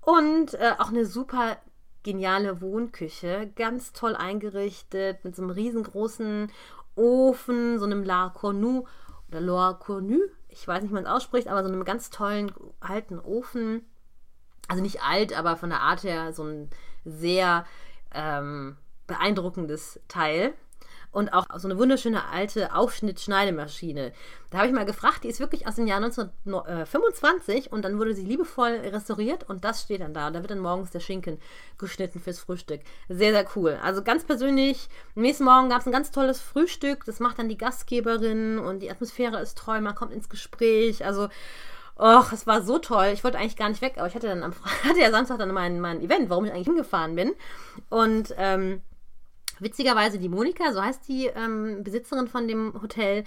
Und 0.00 0.54
äh, 0.54 0.72
auch 0.78 0.88
eine 0.88 1.06
super 1.06 1.56
geniale 2.02 2.60
Wohnküche, 2.60 3.50
ganz 3.56 3.92
toll 3.92 4.16
eingerichtet, 4.16 5.24
mit 5.24 5.36
so 5.36 5.42
einem 5.42 5.50
riesengroßen 5.50 6.50
Ofen, 6.94 7.78
so 7.78 7.84
einem 7.84 8.04
La 8.04 8.28
Cornu 8.30 8.84
oder 9.28 9.40
La 9.40 9.72
Cornu, 9.74 10.18
ich 10.48 10.68
weiß 10.68 10.82
nicht, 10.82 10.90
wie 10.90 10.94
man 10.94 11.04
es 11.04 11.10
ausspricht, 11.10 11.48
aber 11.48 11.62
so 11.62 11.68
einem 11.68 11.84
ganz 11.84 12.10
tollen 12.10 12.52
alten 12.80 13.18
Ofen. 13.18 13.86
Also 14.68 14.82
nicht 14.82 15.02
alt, 15.02 15.36
aber 15.36 15.56
von 15.56 15.70
der 15.70 15.80
Art 15.80 16.04
her 16.04 16.32
so 16.32 16.44
ein 16.44 16.70
sehr 17.04 17.64
ähm, 18.14 18.76
beeindruckendes 19.06 20.00
Teil 20.08 20.54
und 21.12 21.32
auch 21.32 21.46
so 21.58 21.68
eine 21.68 21.78
wunderschöne 21.78 22.28
alte 22.30 22.74
Aufschnittschneidemaschine. 22.74 24.12
Da 24.50 24.58
habe 24.58 24.68
ich 24.68 24.74
mal 24.74 24.84
gefragt, 24.86 25.24
die 25.24 25.28
ist 25.28 25.40
wirklich 25.40 25.68
aus 25.68 25.76
dem 25.76 25.86
Jahr 25.86 26.02
1925 26.02 27.70
und 27.70 27.84
dann 27.84 27.98
wurde 27.98 28.14
sie 28.14 28.24
liebevoll 28.24 28.72
restauriert 28.72 29.48
und 29.48 29.64
das 29.64 29.82
steht 29.82 30.00
dann 30.00 30.14
da. 30.14 30.30
Da 30.30 30.40
wird 30.40 30.50
dann 30.50 30.58
morgens 30.58 30.90
der 30.90 31.00
Schinken 31.00 31.38
geschnitten 31.78 32.18
fürs 32.18 32.40
Frühstück. 32.40 32.80
Sehr, 33.08 33.32
sehr 33.32 33.46
cool. 33.54 33.78
Also 33.82 34.02
ganz 34.02 34.24
persönlich, 34.24 34.88
am 35.14 35.22
nächsten 35.22 35.44
Morgen 35.44 35.68
gab 35.68 35.80
es 35.80 35.86
ein 35.86 35.92
ganz 35.92 36.10
tolles 36.10 36.40
Frühstück. 36.40 37.04
Das 37.04 37.20
macht 37.20 37.38
dann 37.38 37.48
die 37.48 37.58
Gastgeberin 37.58 38.58
und 38.58 38.80
die 38.80 38.90
Atmosphäre 38.90 39.40
ist 39.40 39.58
toll. 39.58 39.80
Man 39.82 39.94
kommt 39.94 40.12
ins 40.12 40.30
Gespräch. 40.30 41.04
Also 41.04 41.28
Och, 41.98 42.32
es 42.32 42.46
war 42.46 42.62
so 42.62 42.78
toll. 42.78 43.10
Ich 43.12 43.22
wollte 43.22 43.38
eigentlich 43.38 43.56
gar 43.56 43.68
nicht 43.68 43.82
weg, 43.82 43.94
aber 43.98 44.08
ich 44.08 44.14
hatte 44.14 44.26
dann 44.26 44.42
am 44.42 44.54
hatte 44.88 45.00
ja 45.00 45.10
Samstag 45.10 45.38
dann 45.38 45.52
mein, 45.52 45.80
mein 45.80 46.00
Event, 46.00 46.30
warum 46.30 46.46
ich 46.46 46.52
eigentlich 46.52 46.66
hingefahren 46.66 47.14
bin. 47.14 47.34
Und 47.90 48.34
ähm, 48.38 48.80
Witzigerweise 49.62 50.18
die 50.18 50.28
Monika, 50.28 50.72
so 50.72 50.82
heißt 50.82 51.06
die 51.06 51.26
ähm, 51.26 51.84
Besitzerin 51.84 52.26
von 52.26 52.48
dem 52.48 52.74
Hotel, 52.82 53.22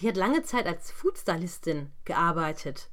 die 0.00 0.08
hat 0.08 0.16
lange 0.16 0.42
Zeit 0.42 0.66
als 0.66 0.90
Foodstylistin 0.90 1.90
gearbeitet. 2.06 2.88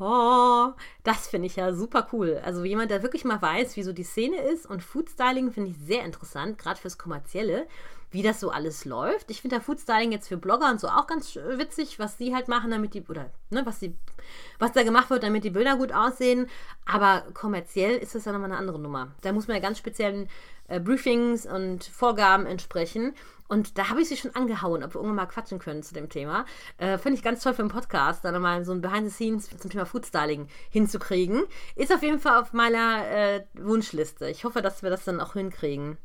Oh, 0.00 0.72
das 1.04 1.28
finde 1.28 1.46
ich 1.46 1.56
ja 1.56 1.74
super 1.74 2.08
cool. 2.12 2.40
Also 2.42 2.64
jemand, 2.64 2.90
der 2.90 3.02
wirklich 3.02 3.24
mal 3.24 3.40
weiß, 3.40 3.76
wie 3.76 3.82
so 3.82 3.92
die 3.92 4.02
Szene 4.02 4.38
ist 4.38 4.64
und 4.64 4.82
Foodstyling 4.82 5.52
finde 5.52 5.70
ich 5.70 5.76
sehr 5.76 6.04
interessant, 6.04 6.56
gerade 6.56 6.80
fürs 6.80 6.96
Kommerzielle, 6.96 7.68
wie 8.12 8.22
das 8.22 8.40
so 8.40 8.50
alles 8.50 8.84
läuft. 8.84 9.30
Ich 9.30 9.40
finde 9.40 9.56
da 9.56 9.62
Foodstyling 9.62 10.12
jetzt 10.12 10.28
für 10.28 10.36
Blogger 10.36 10.70
und 10.70 10.80
so 10.80 10.88
auch 10.88 11.06
ganz 11.06 11.34
witzig, 11.34 11.98
was 11.98 12.18
sie 12.18 12.34
halt 12.34 12.46
machen, 12.46 12.70
damit 12.70 12.94
die, 12.94 13.02
oder 13.02 13.30
ne, 13.50 13.64
was 13.64 13.80
sie, 13.80 13.96
was 14.58 14.72
da 14.72 14.82
gemacht 14.82 15.10
wird, 15.10 15.22
damit 15.22 15.44
die 15.44 15.50
Bilder 15.50 15.76
gut 15.76 15.92
aussehen. 15.92 16.48
Aber 16.84 17.24
kommerziell 17.34 17.96
ist 17.96 18.14
das 18.14 18.26
ja 18.26 18.32
nochmal 18.32 18.50
eine 18.50 18.58
andere 18.58 18.78
Nummer. 18.78 19.12
Da 19.22 19.32
muss 19.32 19.48
man 19.48 19.56
ja 19.56 19.62
ganz 19.62 19.78
speziellen 19.78 20.28
äh, 20.68 20.78
Briefings 20.78 21.46
und 21.46 21.84
Vorgaben 21.84 22.46
entsprechen. 22.46 23.14
Und 23.48 23.76
da 23.76 23.90
habe 23.90 24.00
ich 24.00 24.08
sie 24.08 24.16
schon 24.16 24.34
angehauen, 24.34 24.82
ob 24.82 24.94
wir 24.94 24.96
irgendwann 24.96 25.16
mal 25.16 25.26
quatschen 25.26 25.58
können 25.58 25.82
zu 25.82 25.92
dem 25.92 26.08
Thema. 26.08 26.46
Äh, 26.78 26.96
Finde 26.96 27.18
ich 27.18 27.22
ganz 27.22 27.42
toll 27.42 27.52
für 27.52 27.60
einen 27.60 27.70
Podcast, 27.70 28.24
da 28.24 28.38
mal 28.38 28.64
so 28.64 28.72
ein 28.72 28.80
Behind 28.80 29.06
the 29.06 29.14
Scenes 29.14 29.50
zum 29.58 29.70
Thema 29.70 29.84
Foodstyling 29.84 30.48
hinzukriegen. 30.70 31.44
Ist 31.76 31.92
auf 31.92 32.02
jeden 32.02 32.18
Fall 32.18 32.40
auf 32.40 32.52
meiner 32.54 33.06
äh, 33.06 33.44
Wunschliste. 33.54 34.28
Ich 34.28 34.44
hoffe, 34.44 34.62
dass 34.62 34.82
wir 34.82 34.88
das 34.88 35.04
dann 35.04 35.20
auch 35.20 35.34
hinkriegen. 35.34 35.98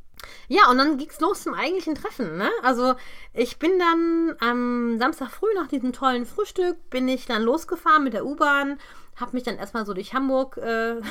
Ja, 0.48 0.70
und 0.70 0.78
dann 0.78 0.98
ging 0.98 1.10
es 1.10 1.20
los 1.20 1.44
zum 1.44 1.54
eigentlichen 1.54 1.96
Treffen. 1.96 2.38
Ne? 2.38 2.50
Also 2.64 2.96
ich 3.34 3.60
bin 3.60 3.78
dann 3.80 4.36
am 4.40 4.98
Samstag 5.00 5.30
früh 5.30 5.54
nach 5.56 5.68
diesem 5.68 5.94
tollen 5.94 6.26
Frühstück, 6.26 6.90
bin 6.90 7.08
ich 7.08 7.26
dann 7.26 7.44
losgefahren 7.44 8.04
mit 8.04 8.14
der 8.14 8.26
U-Bahn, 8.26 8.80
habe 9.16 9.34
mich 9.34 9.44
dann 9.44 9.58
erstmal 9.58 9.86
so 9.86 9.94
durch 9.94 10.14
Hamburg 10.14 10.58
äh, 10.58 11.02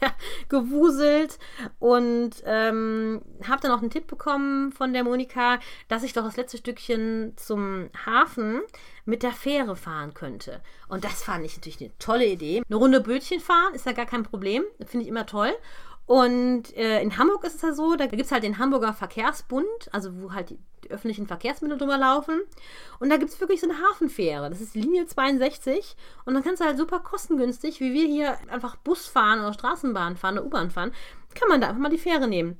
gewuselt 0.48 1.38
und 1.78 2.30
ähm, 2.44 3.22
habe 3.46 3.60
dann 3.62 3.72
auch 3.72 3.80
einen 3.80 3.90
Tipp 3.90 4.06
bekommen 4.06 4.72
von 4.72 4.92
der 4.92 5.04
Monika, 5.04 5.58
dass 5.88 6.02
ich 6.02 6.12
doch 6.12 6.24
das 6.24 6.36
letzte 6.36 6.58
Stückchen 6.58 7.34
zum 7.36 7.90
Hafen 8.06 8.62
mit 9.04 9.22
der 9.22 9.32
Fähre 9.32 9.76
fahren 9.76 10.14
könnte. 10.14 10.60
Und 10.88 11.04
das 11.04 11.22
fand 11.22 11.44
ich 11.44 11.56
natürlich 11.56 11.80
eine 11.80 11.96
tolle 11.98 12.26
Idee. 12.26 12.62
Eine 12.68 12.76
Runde 12.76 13.00
Bötchen 13.00 13.40
fahren 13.40 13.74
ist 13.74 13.86
ja 13.86 13.92
gar 13.92 14.06
kein 14.06 14.22
Problem, 14.22 14.64
finde 14.86 15.04
ich 15.04 15.08
immer 15.08 15.26
toll. 15.26 15.52
Und 16.10 16.76
äh, 16.76 17.00
in 17.02 17.18
Hamburg 17.18 17.44
ist 17.44 17.54
es 17.54 17.62
ja 17.62 17.72
so, 17.72 17.94
da 17.94 18.06
gibt 18.06 18.20
es 18.20 18.32
halt 18.32 18.42
den 18.42 18.58
Hamburger 18.58 18.92
Verkehrsbund, 18.92 19.68
also 19.92 20.10
wo 20.20 20.32
halt 20.32 20.50
die, 20.50 20.58
die 20.82 20.90
öffentlichen 20.90 21.28
Verkehrsmittel 21.28 21.78
drüber 21.78 21.98
laufen. 21.98 22.40
Und 22.98 23.10
da 23.10 23.16
gibt 23.16 23.30
es 23.30 23.40
wirklich 23.40 23.60
so 23.60 23.70
eine 23.70 23.78
Hafenfähre. 23.80 24.50
Das 24.50 24.60
ist 24.60 24.74
Linie 24.74 25.06
62. 25.06 25.94
Und 26.24 26.34
dann 26.34 26.42
kannst 26.42 26.60
du 26.60 26.64
halt 26.64 26.78
super 26.78 26.98
kostengünstig, 26.98 27.78
wie 27.78 27.92
wir 27.92 28.08
hier 28.08 28.38
einfach 28.50 28.74
Bus 28.74 29.06
fahren 29.06 29.38
oder 29.38 29.52
Straßenbahn 29.52 30.16
fahren 30.16 30.38
oder 30.38 30.46
U-Bahn 30.46 30.72
fahren, 30.72 30.90
kann 31.36 31.48
man 31.48 31.60
da 31.60 31.68
einfach 31.68 31.80
mal 31.80 31.90
die 31.90 31.96
Fähre 31.96 32.26
nehmen. 32.26 32.58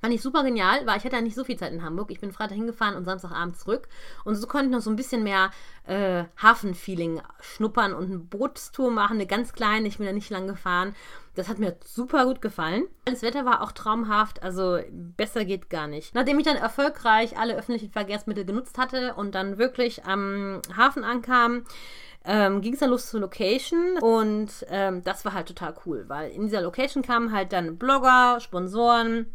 Fand 0.00 0.14
ich 0.14 0.22
super 0.22 0.42
genial, 0.42 0.86
weil 0.86 0.96
ich 0.96 1.04
hatte 1.04 1.16
ja 1.16 1.22
nicht 1.22 1.34
so 1.34 1.44
viel 1.44 1.58
Zeit 1.58 1.72
in 1.72 1.82
Hamburg. 1.82 2.10
Ich 2.10 2.20
bin 2.20 2.32
Freitag 2.32 2.56
hingefahren 2.56 2.96
und 2.96 3.04
Samstagabend 3.04 3.58
zurück. 3.58 3.88
Und 4.24 4.34
so 4.34 4.46
konnte 4.46 4.66
ich 4.66 4.72
noch 4.72 4.80
so 4.80 4.90
ein 4.90 4.96
bisschen 4.96 5.22
mehr 5.22 5.50
äh, 5.86 6.24
Hafenfeeling 6.40 7.20
schnuppern 7.40 7.92
und 7.92 8.04
eine 8.06 8.18
Bootstour 8.18 8.90
machen, 8.90 9.16
eine 9.16 9.26
ganz 9.26 9.52
kleine. 9.52 9.88
Ich 9.88 9.98
bin 9.98 10.06
da 10.06 10.12
nicht 10.12 10.30
lang 10.30 10.46
gefahren. 10.46 10.94
Das 11.34 11.48
hat 11.48 11.58
mir 11.58 11.76
super 11.84 12.24
gut 12.24 12.40
gefallen. 12.40 12.84
Das 13.04 13.22
Wetter 13.22 13.44
war 13.44 13.62
auch 13.62 13.72
traumhaft, 13.72 14.42
also 14.42 14.78
besser 14.90 15.44
geht 15.44 15.70
gar 15.70 15.86
nicht. 15.86 16.14
Nachdem 16.14 16.38
ich 16.38 16.44
dann 16.44 16.56
erfolgreich 16.56 17.38
alle 17.38 17.56
öffentlichen 17.56 17.92
Verkehrsmittel 17.92 18.44
genutzt 18.44 18.78
hatte 18.78 19.14
und 19.14 19.34
dann 19.34 19.58
wirklich 19.58 20.04
am 20.04 20.60
Hafen 20.76 21.04
ankam, 21.04 21.64
ähm, 22.24 22.60
ging 22.60 22.74
es 22.74 22.80
dann 22.80 22.90
los 22.90 23.08
zur 23.08 23.20
Location 23.20 23.96
und 24.00 24.50
ähm, 24.68 25.02
das 25.04 25.24
war 25.24 25.32
halt 25.32 25.48
total 25.48 25.74
cool, 25.86 26.04
weil 26.08 26.30
in 26.30 26.42
dieser 26.42 26.60
Location 26.60 27.02
kamen 27.02 27.32
halt 27.32 27.52
dann 27.52 27.78
Blogger, 27.78 28.40
Sponsoren, 28.40 29.26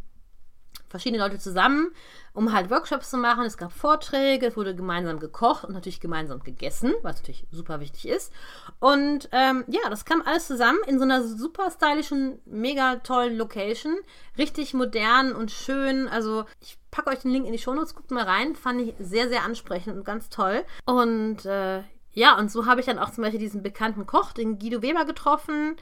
verschiedene 0.96 1.22
Leute 1.22 1.38
zusammen, 1.40 1.92
um 2.34 2.54
halt 2.54 2.70
Workshops 2.70 3.10
zu 3.10 3.18
machen. 3.18 3.44
Es 3.44 3.58
gab 3.58 3.74
Vorträge, 3.74 4.46
es 4.48 4.56
wurde 4.56 4.74
gemeinsam 4.74 5.20
gekocht 5.20 5.66
und 5.66 5.74
natürlich 5.74 6.00
gemeinsam 6.00 6.42
gegessen, 6.42 6.94
was 7.02 7.18
natürlich 7.18 7.46
super 7.52 7.82
wichtig 7.82 8.08
ist. 8.08 8.32
Und 8.80 9.28
ähm, 9.34 9.66
ja, 9.68 9.90
das 9.90 10.06
kam 10.06 10.22
alles 10.22 10.48
zusammen 10.48 10.80
in 10.88 10.98
so 10.98 11.04
einer 11.04 11.22
super 11.22 11.70
stylischen, 11.70 12.40
mega 12.46 12.96
tollen 12.98 13.38
Location. 13.38 13.98
Richtig 14.38 14.74
modern 14.74 15.34
und 15.34 15.52
schön. 15.52 16.08
Also 16.08 16.46
ich 16.62 16.78
packe 16.92 17.10
euch 17.10 17.20
den 17.20 17.32
Link 17.32 17.46
in 17.46 17.52
die 17.52 17.60
Shownotes, 17.60 17.94
guckt 17.94 18.12
mal 18.12 18.24
rein. 18.24 18.56
Fand 18.56 18.80
ich 18.80 18.96
sehr, 19.00 19.28
sehr 19.28 19.44
ansprechend 19.44 19.98
und 19.98 20.06
ganz 20.06 20.30
toll. 20.30 20.64
Und 20.86 21.46
äh, 21.46 21.84
ja, 22.14 22.38
und 22.38 22.50
so 22.50 22.66
habe 22.66 22.80
ich 22.80 22.86
dann 22.86 23.00
auch 23.00 23.12
zum 23.12 23.24
Beispiel 23.24 23.42
diesen 23.42 23.64
bekannten 23.64 24.06
Koch, 24.06 24.32
den 24.32 24.60
Guido 24.60 24.82
Weber, 24.82 25.04
getroffen 25.04 25.76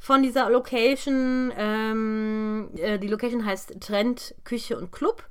von 0.00 0.22
dieser 0.22 0.50
Location. 0.50 1.52
Ähm, 1.56 2.70
äh, 2.76 2.98
die 2.98 3.06
Location 3.06 3.44
heißt 3.44 3.80
Trend 3.80 4.34
Küche 4.44 4.76
und 4.76 4.90
Club. 4.90 5.22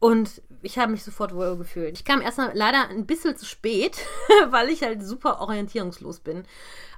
Und 0.00 0.42
ich 0.62 0.78
habe 0.78 0.92
mich 0.92 1.04
sofort 1.04 1.34
wohl 1.34 1.56
gefühlt. 1.56 1.96
Ich 1.96 2.04
kam 2.04 2.20
erstmal 2.20 2.50
leider 2.54 2.88
ein 2.88 3.06
bisschen 3.06 3.36
zu 3.36 3.46
spät, 3.46 3.98
weil 4.48 4.70
ich 4.70 4.82
halt 4.82 5.06
super 5.06 5.40
orientierungslos 5.40 6.20
bin. 6.20 6.44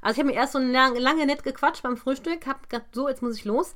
Also 0.00 0.14
ich 0.14 0.18
habe 0.20 0.28
mir 0.32 0.40
erst 0.40 0.52
so 0.52 0.58
lange, 0.58 0.98
lange 0.98 1.26
nett 1.26 1.42
gequatscht 1.42 1.82
beim 1.82 1.96
Frühstück, 1.96 2.46
habe 2.46 2.60
gedacht, 2.68 2.86
so, 2.92 3.08
jetzt 3.08 3.22
muss 3.22 3.36
ich 3.36 3.44
los. 3.44 3.74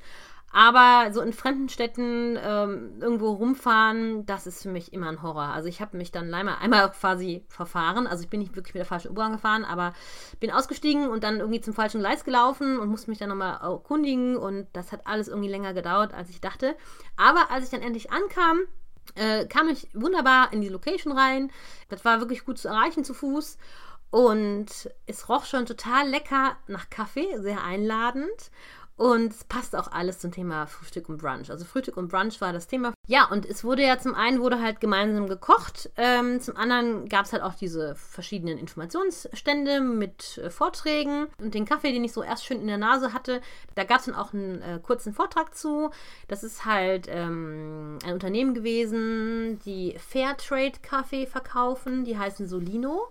Aber 0.55 1.11
so 1.11 1.21
in 1.21 1.33
fremden 1.33 1.67
Städten 1.67 2.37
ähm, 2.39 3.01
irgendwo 3.01 3.31
rumfahren, 3.31 4.23
das 4.27 4.45
ist 4.45 4.61
für 4.61 4.69
mich 4.69 4.93
immer 4.93 5.09
ein 5.09 5.23
Horror. 5.23 5.45
Also 5.45 5.67
ich 5.67 5.81
habe 5.81 5.97
mich 5.97 6.11
dann 6.11 6.31
einmal, 6.31 6.57
einmal 6.61 6.91
quasi 6.91 7.43
verfahren. 7.49 8.05
Also 8.05 8.23
ich 8.23 8.29
bin 8.29 8.39
nicht 8.39 8.55
wirklich 8.55 8.75
mit 8.75 8.79
der 8.79 8.85
falschen 8.85 9.09
U-Bahn 9.09 9.31
gefahren, 9.31 9.65
aber 9.65 9.93
bin 10.39 10.51
ausgestiegen 10.51 11.09
und 11.09 11.23
dann 11.23 11.39
irgendwie 11.39 11.59
zum 11.59 11.73
falschen 11.73 12.01
Gleis 12.01 12.23
gelaufen 12.23 12.77
und 12.77 12.89
musste 12.89 13.09
mich 13.09 13.17
dann 13.17 13.29
nochmal 13.29 13.61
erkundigen. 13.61 14.37
Und 14.37 14.67
das 14.73 14.91
hat 14.91 15.07
alles 15.07 15.27
irgendwie 15.27 15.49
länger 15.49 15.73
gedauert, 15.73 16.13
als 16.13 16.29
ich 16.29 16.39
dachte. 16.39 16.75
Aber 17.17 17.49
als 17.49 17.65
ich 17.65 17.71
dann 17.71 17.81
endlich 17.81 18.11
ankam, 18.11 18.59
äh, 19.15 19.47
kam 19.47 19.69
ich 19.69 19.89
wunderbar 19.95 20.53
in 20.53 20.61
die 20.61 20.69
Location 20.69 21.17
rein. 21.17 21.51
Das 21.89 22.05
war 22.05 22.19
wirklich 22.19 22.45
gut 22.45 22.59
zu 22.59 22.67
erreichen 22.67 23.03
zu 23.03 23.15
Fuß. 23.15 23.57
Und 24.11 24.67
es 25.07 25.27
roch 25.29 25.45
schon 25.45 25.65
total 25.65 26.07
lecker 26.07 26.57
nach 26.67 26.91
Kaffee, 26.91 27.39
sehr 27.39 27.63
einladend. 27.63 28.51
Und 28.95 29.33
es 29.33 29.43
passt 29.43 29.75
auch 29.75 29.91
alles 29.91 30.19
zum 30.19 30.31
Thema 30.31 30.67
Frühstück 30.67 31.09
und 31.09 31.17
Brunch. 31.17 31.49
Also 31.49 31.65
Frühstück 31.65 31.97
und 31.97 32.09
Brunch 32.09 32.39
war 32.41 32.53
das 32.53 32.67
Thema. 32.67 32.93
Ja, 33.07 33.27
und 33.29 33.45
es 33.45 33.63
wurde 33.63 33.81
ja 33.83 33.97
zum 33.97 34.13
einen 34.13 34.39
wurde 34.39 34.61
halt 34.61 34.79
gemeinsam 34.79 35.27
gekocht, 35.27 35.89
ähm, 35.97 36.39
zum 36.39 36.55
anderen 36.57 37.09
gab 37.09 37.25
es 37.25 37.33
halt 37.33 37.41
auch 37.41 37.55
diese 37.55 37.95
verschiedenen 37.95 38.57
Informationsstände 38.59 39.81
mit 39.81 40.37
äh, 40.37 40.49
Vorträgen 40.51 41.27
und 41.39 41.55
den 41.55 41.65
Kaffee, 41.65 41.91
den 41.91 42.03
ich 42.03 42.13
so 42.13 42.21
erst 42.21 42.45
schön 42.45 42.61
in 42.61 42.67
der 42.67 42.77
Nase 42.77 43.13
hatte. 43.13 43.41
Da 43.75 43.83
gab 43.83 43.99
es 43.99 44.05
dann 44.05 44.15
auch 44.15 44.33
einen 44.33 44.61
äh, 44.61 44.79
kurzen 44.81 45.13
Vortrag 45.13 45.55
zu. 45.55 45.89
Das 46.27 46.43
ist 46.43 46.65
halt 46.65 47.07
ähm, 47.09 47.97
ein 48.05 48.13
Unternehmen 48.13 48.53
gewesen, 48.53 49.59
die 49.65 49.97
Fairtrade 49.97 50.79
Kaffee 50.81 51.25
verkaufen. 51.25 52.05
Die 52.05 52.17
heißen 52.17 52.47
Solino. 52.47 53.09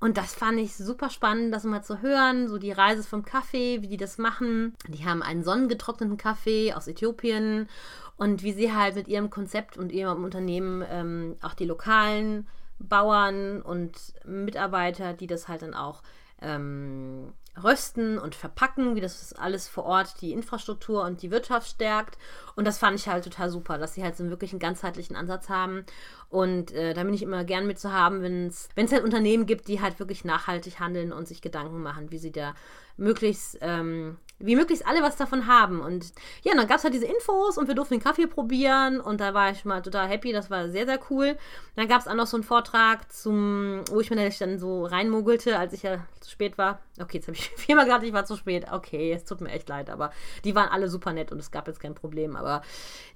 Und 0.00 0.16
das 0.16 0.34
fand 0.34 0.60
ich 0.60 0.76
super 0.76 1.10
spannend, 1.10 1.52
das 1.52 1.64
mal 1.64 1.82
zu 1.82 2.02
hören, 2.02 2.48
so 2.48 2.58
die 2.58 2.70
Reise 2.70 3.02
vom 3.02 3.24
Kaffee, 3.24 3.82
wie 3.82 3.88
die 3.88 3.96
das 3.96 4.16
machen. 4.16 4.74
Die 4.86 5.04
haben 5.04 5.22
einen 5.22 5.42
sonnengetrockneten 5.42 6.16
Kaffee 6.16 6.72
aus 6.72 6.86
Äthiopien 6.86 7.68
und 8.16 8.42
wie 8.42 8.52
sie 8.52 8.72
halt 8.72 8.94
mit 8.94 9.08
ihrem 9.08 9.30
Konzept 9.30 9.76
und 9.76 9.90
ihrem 9.90 10.24
Unternehmen 10.24 10.84
ähm, 10.88 11.36
auch 11.42 11.54
die 11.54 11.64
lokalen 11.64 12.46
Bauern 12.78 13.60
und 13.60 13.96
Mitarbeiter, 14.24 15.14
die 15.14 15.26
das 15.26 15.48
halt 15.48 15.62
dann 15.62 15.74
auch 15.74 16.02
ähm, 16.40 17.32
rösten 17.62 18.18
und 18.18 18.34
verpacken, 18.34 18.94
wie 18.94 19.00
das 19.00 19.32
alles 19.32 19.68
vor 19.68 19.84
Ort 19.84 20.20
die 20.20 20.32
Infrastruktur 20.32 21.02
und 21.04 21.22
die 21.22 21.30
Wirtschaft 21.30 21.68
stärkt. 21.68 22.18
Und 22.54 22.66
das 22.66 22.78
fand 22.78 22.98
ich 22.98 23.08
halt 23.08 23.24
total 23.24 23.50
super, 23.50 23.78
dass 23.78 23.94
sie 23.94 24.04
halt 24.04 24.16
so 24.16 24.22
einen 24.22 24.30
wirklich 24.30 24.52
einen 24.52 24.60
ganzheitlichen 24.60 25.16
Ansatz 25.16 25.48
haben. 25.48 25.84
Und 26.30 26.72
äh, 26.72 26.92
da 26.92 27.04
bin 27.04 27.14
ich 27.14 27.22
immer 27.22 27.44
gern 27.44 27.66
mit 27.66 27.78
zu 27.78 27.92
haben, 27.92 28.22
wenn 28.22 28.48
es 28.48 28.92
halt 28.92 29.04
Unternehmen 29.04 29.46
gibt, 29.46 29.68
die 29.68 29.80
halt 29.80 29.98
wirklich 29.98 30.24
nachhaltig 30.24 30.78
handeln 30.78 31.12
und 31.12 31.26
sich 31.26 31.40
Gedanken 31.40 31.82
machen, 31.82 32.10
wie 32.10 32.18
sie 32.18 32.32
da 32.32 32.54
möglichst 32.96 33.58
ähm, 33.62 34.18
wie 34.40 34.56
möglichst 34.56 34.86
alle 34.86 35.02
was 35.02 35.16
davon 35.16 35.46
haben. 35.46 35.80
Und 35.80 36.12
ja, 36.42 36.54
dann 36.54 36.66
gab 36.66 36.78
es 36.78 36.84
halt 36.84 36.94
diese 36.94 37.06
Infos 37.06 37.58
und 37.58 37.66
wir 37.66 37.74
durften 37.74 37.94
den 37.94 38.02
Kaffee 38.02 38.26
probieren 38.26 39.00
und 39.00 39.20
da 39.20 39.34
war 39.34 39.50
ich 39.50 39.64
mal 39.64 39.82
total 39.82 40.08
happy, 40.08 40.32
das 40.32 40.50
war 40.50 40.68
sehr, 40.68 40.86
sehr 40.86 41.00
cool. 41.10 41.36
Dann 41.74 41.88
gab 41.88 42.00
es 42.00 42.08
auch 42.08 42.14
noch 42.14 42.26
so 42.26 42.36
einen 42.36 42.44
Vortrag 42.44 43.10
zum, 43.12 43.82
wo 43.90 44.00
ich 44.00 44.10
mir 44.10 44.30
dann 44.38 44.58
so 44.58 44.84
reinmogelte, 44.84 45.58
als 45.58 45.72
ich 45.72 45.82
ja 45.82 46.04
zu 46.20 46.30
spät 46.30 46.56
war. 46.56 46.80
Okay, 47.00 47.18
jetzt 47.18 47.26
habe 47.26 47.36
ich 47.36 47.48
viermal 47.56 47.84
gesagt, 47.84 48.04
ich 48.04 48.12
war 48.12 48.24
zu 48.24 48.36
spät. 48.36 48.70
Okay, 48.70 49.12
es 49.12 49.24
tut 49.24 49.40
mir 49.40 49.50
echt 49.50 49.68
leid, 49.68 49.90
aber 49.90 50.12
die 50.44 50.54
waren 50.54 50.68
alle 50.68 50.88
super 50.88 51.12
nett 51.12 51.32
und 51.32 51.38
es 51.38 51.50
gab 51.50 51.66
jetzt 51.66 51.80
kein 51.80 51.94
Problem. 51.94 52.36
Aber 52.36 52.62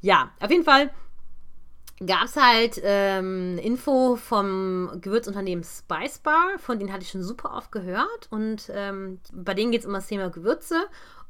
ja, 0.00 0.30
auf 0.40 0.50
jeden 0.50 0.64
Fall 0.64 0.90
gab 2.06 2.24
es 2.24 2.36
halt 2.36 2.80
ähm, 2.82 3.58
Info 3.58 4.16
vom 4.16 4.90
Gewürzunternehmen 5.00 5.64
Spice 5.64 6.18
Bar, 6.18 6.58
von 6.58 6.78
denen 6.78 6.92
hatte 6.92 7.02
ich 7.02 7.10
schon 7.10 7.22
super 7.22 7.54
oft 7.56 7.72
gehört. 7.72 8.28
Und 8.30 8.70
ähm, 8.74 9.20
bei 9.32 9.54
denen 9.54 9.72
geht 9.72 9.82
es 9.82 9.86
um 9.86 9.92
das 9.92 10.06
Thema 10.06 10.30
Gewürze. 10.30 10.86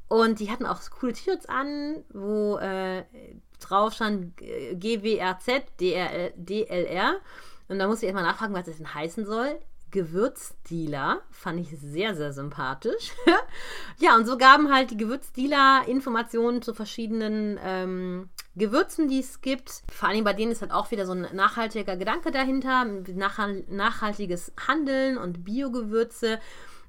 Und 0.08 0.40
die 0.40 0.50
hatten 0.50 0.66
auch 0.66 0.78
coole 0.90 1.14
T-Shirts 1.14 1.46
an, 1.46 2.04
wo 2.12 2.58
äh, 2.58 3.04
drauf 3.60 3.94
stand 3.94 4.36
GWRZ, 4.36 5.48
DLR. 5.78 7.14
Und 7.68 7.78
da 7.78 7.86
musste 7.86 8.04
ich 8.04 8.12
erstmal 8.12 8.30
nachfragen, 8.30 8.54
was 8.54 8.66
das 8.66 8.76
denn 8.76 8.92
heißen 8.92 9.24
soll. 9.24 9.58
Gewürzdealer. 9.90 11.22
Fand 11.30 11.60
ich 11.60 11.78
sehr, 11.78 12.14
sehr 12.14 12.32
sympathisch. 12.32 13.12
ja, 13.98 14.16
und 14.16 14.26
so 14.26 14.36
gaben 14.36 14.72
halt 14.72 14.90
die 14.90 14.96
Gewürzdealer 14.96 15.84
Informationen 15.86 16.62
zu 16.62 16.74
verschiedenen 16.74 17.58
ähm, 17.62 18.28
Gewürzen, 18.54 19.08
die 19.08 19.20
es 19.20 19.40
gibt. 19.40 19.82
Vor 19.92 20.08
allem 20.08 20.24
bei 20.24 20.32
denen 20.32 20.52
ist 20.52 20.60
halt 20.60 20.72
auch 20.72 20.90
wieder 20.90 21.06
so 21.06 21.12
ein 21.12 21.26
nachhaltiger 21.32 21.96
Gedanke 21.96 22.30
dahinter, 22.30 22.84
nachhaltiges 22.84 24.52
Handeln 24.66 25.16
und 25.16 25.44
Biogewürze. 25.44 26.38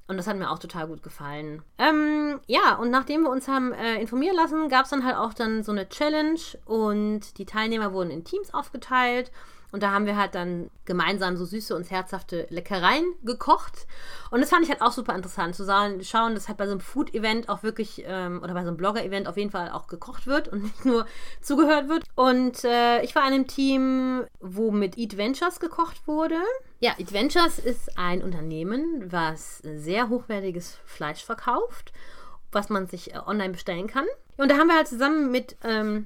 Und 0.07 0.17
das 0.17 0.27
hat 0.27 0.37
mir 0.37 0.51
auch 0.51 0.59
total 0.59 0.87
gut 0.87 1.01
gefallen. 1.01 1.61
Ähm, 1.77 2.39
ja, 2.45 2.75
und 2.75 2.91
nachdem 2.91 3.21
wir 3.21 3.29
uns 3.29 3.47
haben 3.47 3.71
äh, 3.71 4.01
informieren 4.01 4.35
lassen, 4.35 4.67
gab 4.67 4.83
es 4.83 4.89
dann 4.89 5.05
halt 5.05 5.15
auch 5.15 5.33
dann 5.33 5.63
so 5.63 5.71
eine 5.71 5.87
Challenge 5.87 6.39
und 6.65 7.37
die 7.37 7.45
Teilnehmer 7.45 7.93
wurden 7.93 8.11
in 8.11 8.25
Teams 8.25 8.53
aufgeteilt. 8.53 9.31
Und 9.73 9.81
da 9.81 9.89
haben 9.89 10.05
wir 10.05 10.17
halt 10.17 10.35
dann 10.35 10.69
gemeinsam 10.85 11.35
so 11.35 11.45
süße 11.45 11.75
und 11.75 11.89
herzhafte 11.89 12.45
Leckereien 12.51 13.05
gekocht. 13.23 13.87
Und 14.29 14.39
das 14.39 14.51
fand 14.51 14.63
ich 14.63 14.69
halt 14.69 14.83
auch 14.83 14.91
super 14.91 15.15
interessant 15.15 15.55
zu 15.55 15.65
schauen, 15.65 16.35
dass 16.35 16.47
halt 16.47 16.59
bei 16.59 16.67
so 16.67 16.73
einem 16.73 16.79
Food-Event 16.79 17.49
auch 17.49 17.63
wirklich, 17.63 18.03
ähm, 18.05 18.39
oder 18.43 18.53
bei 18.53 18.61
so 18.61 18.67
einem 18.67 18.77
Blogger-Event 18.77 19.27
auf 19.27 19.35
jeden 19.35 19.49
Fall 19.49 19.71
auch 19.71 19.87
gekocht 19.87 20.27
wird 20.27 20.47
und 20.47 20.61
nicht 20.61 20.85
nur 20.85 21.07
zugehört 21.41 21.89
wird. 21.89 22.03
Und 22.13 22.63
äh, 22.63 23.01
ich 23.01 23.15
war 23.15 23.27
in 23.27 23.33
einem 23.33 23.47
Team, 23.47 24.25
wo 24.39 24.69
mit 24.69 24.95
Eat 24.95 25.17
Ventures 25.17 25.59
gekocht 25.59 26.07
wurde. 26.07 26.37
Ja, 26.79 26.93
Eat 26.99 27.11
Ventures 27.11 27.57
ist 27.57 27.97
ein 27.97 28.21
Unternehmen, 28.21 29.11
was 29.11 29.57
sehr 29.57 30.07
hochwertiges 30.07 30.77
Fleisch 30.85 31.25
verkauft, 31.25 31.93
was 32.51 32.69
man 32.69 32.85
sich 32.85 33.15
äh, 33.15 33.17
online 33.25 33.53
bestellen 33.53 33.87
kann. 33.87 34.05
Und 34.37 34.51
da 34.51 34.57
haben 34.57 34.67
wir 34.67 34.75
halt 34.75 34.87
zusammen 34.87 35.31
mit 35.31 35.57
ähm, 35.63 36.05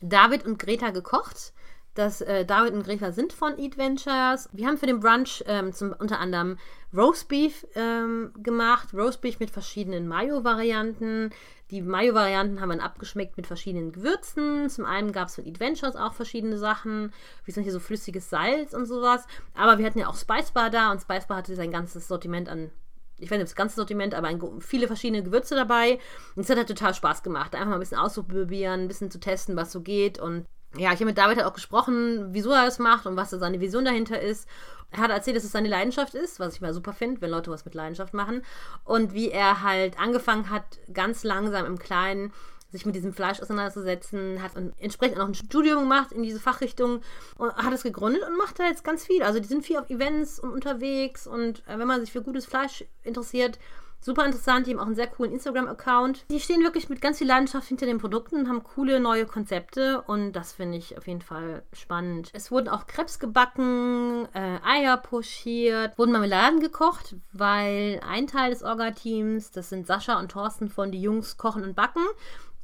David 0.00 0.46
und 0.46 0.60
Greta 0.60 0.90
gekocht 0.90 1.52
dass 1.94 2.20
äh, 2.20 2.44
David 2.44 2.74
und 2.74 2.84
Greta 2.84 3.12
sind 3.12 3.32
von 3.32 3.58
Eat 3.58 3.78
Ventures. 3.78 4.48
Wir 4.52 4.66
haben 4.66 4.78
für 4.78 4.86
den 4.86 5.00
Brunch 5.00 5.44
ähm, 5.46 5.72
zum, 5.72 5.94
unter 5.98 6.18
anderem 6.18 6.58
Roastbeef 6.94 7.66
ähm, 7.74 8.32
gemacht. 8.42 8.92
Roastbeef 8.92 9.40
mit 9.40 9.50
verschiedenen 9.50 10.08
Mayo-Varianten. 10.08 11.30
Die 11.70 11.82
Mayo-Varianten 11.82 12.60
haben 12.60 12.70
wir 12.70 12.82
abgeschmeckt 12.82 13.36
mit 13.36 13.46
verschiedenen 13.46 13.92
Gewürzen. 13.92 14.68
Zum 14.68 14.84
einen 14.84 15.12
gab 15.12 15.28
es 15.28 15.36
von 15.36 15.46
Eat 15.46 15.60
Ventures 15.60 15.96
auch 15.96 16.14
verschiedene 16.14 16.58
Sachen, 16.58 17.12
wie 17.44 17.52
zum 17.52 17.62
Beispiel 17.62 17.72
so 17.72 17.80
flüssiges 17.80 18.28
Salz 18.28 18.74
und 18.74 18.86
sowas. 18.86 19.26
Aber 19.54 19.78
wir 19.78 19.86
hatten 19.86 19.98
ja 19.98 20.08
auch 20.08 20.16
Spice 20.16 20.50
Bar 20.50 20.70
da 20.70 20.90
und 20.90 21.00
Spice 21.00 21.26
Bar 21.26 21.38
hatte 21.38 21.54
sein 21.54 21.70
ganzes 21.70 22.08
Sortiment 22.08 22.48
an 22.48 22.70
ich 23.18 23.30
weiß 23.30 23.38
nicht, 23.38 23.48
das 23.48 23.54
ganze 23.54 23.76
Sortiment, 23.76 24.12
aber 24.12 24.26
ein, 24.26 24.40
viele 24.60 24.88
verschiedene 24.88 25.22
Gewürze 25.22 25.54
dabei. 25.54 26.00
Und 26.34 26.42
es 26.42 26.50
hat 26.50 26.56
halt 26.56 26.68
total 26.68 26.94
Spaß 26.94 27.22
gemacht, 27.22 27.54
einfach 27.54 27.68
mal 27.68 27.74
ein 27.74 27.80
bisschen 27.80 27.96
auszuprobieren, 27.98 28.82
ein 28.82 28.88
bisschen 28.88 29.10
zu 29.10 29.20
testen, 29.20 29.56
was 29.56 29.70
so 29.70 29.82
geht. 29.82 30.18
Und 30.18 30.46
ja, 30.76 30.92
ich 30.92 30.96
habe 30.96 31.06
mit 31.06 31.18
David 31.18 31.38
halt 31.38 31.46
auch 31.46 31.54
gesprochen, 31.54 32.28
wieso 32.32 32.50
er 32.50 32.64
das 32.64 32.78
macht 32.78 33.06
und 33.06 33.16
was 33.16 33.30
seine 33.30 33.60
Vision 33.60 33.84
dahinter 33.84 34.20
ist. 34.20 34.48
Er 34.90 34.98
hat 34.98 35.10
erzählt, 35.10 35.36
dass 35.36 35.44
es 35.44 35.52
seine 35.52 35.68
Leidenschaft 35.68 36.14
ist, 36.14 36.38
was 36.38 36.54
ich 36.54 36.60
mal 36.60 36.72
super 36.72 36.92
finde, 36.92 37.20
wenn 37.20 37.30
Leute 37.30 37.50
was 37.50 37.64
mit 37.64 37.74
Leidenschaft 37.74 38.14
machen. 38.14 38.42
Und 38.84 39.12
wie 39.12 39.30
er 39.30 39.62
halt 39.62 39.98
angefangen 39.98 40.50
hat, 40.50 40.64
ganz 40.92 41.24
langsam 41.24 41.66
im 41.66 41.78
Kleinen 41.78 42.32
sich 42.74 42.86
mit 42.86 42.94
diesem 42.94 43.12
Fleisch 43.12 43.40
auseinanderzusetzen, 43.40 44.42
hat 44.42 44.52
entsprechend 44.78 45.20
auch 45.20 45.28
ein 45.28 45.34
Studium 45.34 45.80
gemacht 45.80 46.12
in 46.12 46.22
diese 46.22 46.40
Fachrichtung 46.40 47.02
und 47.38 47.54
hat 47.54 47.72
es 47.72 47.84
gegründet 47.84 48.22
und 48.26 48.36
macht 48.36 48.58
da 48.58 48.66
jetzt 48.66 48.84
ganz 48.84 49.06
viel. 49.06 49.22
Also 49.22 49.38
die 49.38 49.46
sind 49.46 49.64
viel 49.64 49.78
auf 49.78 49.88
Events 49.90 50.40
und 50.40 50.50
unterwegs 50.50 51.26
und 51.26 51.60
äh, 51.68 51.78
wenn 51.78 51.86
man 51.86 52.00
sich 52.00 52.12
für 52.12 52.22
gutes 52.22 52.46
Fleisch 52.46 52.84
interessiert, 53.04 53.58
Super 54.04 54.26
interessant, 54.26 54.66
die 54.66 54.72
haben 54.72 54.80
auch 54.80 54.84
einen 54.84 54.94
sehr 54.94 55.06
coolen 55.06 55.32
Instagram-Account. 55.32 56.26
Die 56.28 56.38
stehen 56.38 56.62
wirklich 56.62 56.90
mit 56.90 57.00
ganz 57.00 57.16
viel 57.16 57.26
Leidenschaft 57.26 57.68
hinter 57.68 57.86
den 57.86 57.96
Produkten 57.96 58.36
und 58.36 58.48
haben 58.50 58.62
coole 58.62 59.00
neue 59.00 59.24
Konzepte 59.24 60.02
und 60.02 60.32
das 60.32 60.52
finde 60.52 60.76
ich 60.76 60.98
auf 60.98 61.06
jeden 61.06 61.22
Fall 61.22 61.62
spannend. 61.72 62.28
Es 62.34 62.50
wurden 62.50 62.68
auch 62.68 62.86
Krebs 62.86 63.18
gebacken, 63.18 64.28
äh, 64.34 64.58
Eier 64.62 64.98
pochiert, 64.98 65.96
wurden 65.96 66.12
Marmeladen 66.12 66.60
gekocht, 66.60 67.16
weil 67.32 67.98
ein 68.06 68.26
Teil 68.26 68.50
des 68.50 68.62
Orga-Teams, 68.62 69.52
das 69.52 69.70
sind 69.70 69.86
Sascha 69.86 70.18
und 70.18 70.30
Thorsten 70.30 70.68
von 70.68 70.92
Die 70.92 71.00
Jungs 71.00 71.38
Kochen 71.38 71.64
und 71.64 71.74
Backen, 71.74 72.04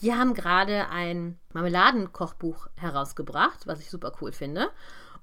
die 0.03 0.13
haben 0.13 0.35
gerade 0.35 0.91
ein 0.91 1.39
Marmeladenkochbuch 1.55 2.69
herausgebracht, 2.77 3.67
was 3.67 3.81
ich 3.81 3.89
super 3.89 4.13
cool 4.21 4.33
finde. 4.33 4.69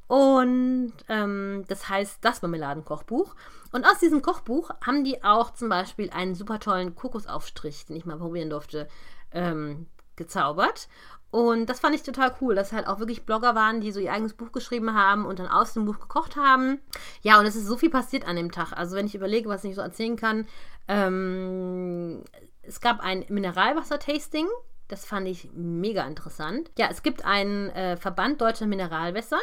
Und 0.07 0.93
ähm, 1.09 1.65
das 1.67 1.89
heißt 1.89 2.19
das 2.21 2.41
Marmeladenkochbuch. 2.41 3.35
Und 3.71 3.85
aus 3.85 3.99
diesem 3.99 4.21
Kochbuch 4.21 4.71
haben 4.85 5.03
die 5.03 5.23
auch 5.23 5.53
zum 5.53 5.69
Beispiel 5.69 6.09
einen 6.09 6.35
super 6.35 6.59
tollen 6.59 6.95
Kokosaufstrich, 6.95 7.85
den 7.85 7.97
ich 7.97 8.05
mal 8.05 8.17
probieren 8.17 8.49
durfte, 8.49 8.87
ähm, 9.31 9.87
gezaubert. 10.15 10.87
Und 11.29 11.69
das 11.69 11.81
fand 11.81 11.93
ich 11.93 12.03
total 12.03 12.33
cool, 12.39 12.55
dass 12.55 12.71
halt 12.71 12.87
auch 12.87 12.99
wirklich 12.99 13.25
Blogger 13.25 13.53
waren, 13.53 13.81
die 13.81 13.91
so 13.91 13.99
ihr 13.99 14.13
eigenes 14.13 14.33
Buch 14.33 14.53
geschrieben 14.53 14.93
haben 14.93 15.25
und 15.25 15.39
dann 15.39 15.47
aus 15.47 15.73
dem 15.73 15.85
Buch 15.85 15.99
gekocht 15.99 16.37
haben. 16.37 16.79
Ja, 17.21 17.37
und 17.39 17.45
es 17.45 17.55
ist 17.55 17.67
so 17.67 17.77
viel 17.77 17.89
passiert 17.89 18.25
an 18.25 18.37
dem 18.37 18.51
Tag. 18.51 18.71
Also 18.71 18.95
wenn 18.95 19.05
ich 19.05 19.15
überlege, 19.15 19.49
was 19.49 19.65
ich 19.65 19.75
so 19.75 19.81
erzählen 19.81 20.15
kann, 20.15 20.47
ähm, 20.87 22.23
es 22.61 22.79
gab 22.79 23.01
ein 23.01 23.25
Mineralwasser-Tasting. 23.27 24.47
Das 24.87 25.05
fand 25.05 25.27
ich 25.27 25.49
mega 25.53 26.07
interessant. 26.07 26.71
Ja, 26.77 26.87
es 26.89 27.03
gibt 27.03 27.25
einen 27.25 27.69
äh, 27.71 27.97
Verband 27.97 28.39
deutscher 28.39 28.67
Mineralwässer. 28.67 29.39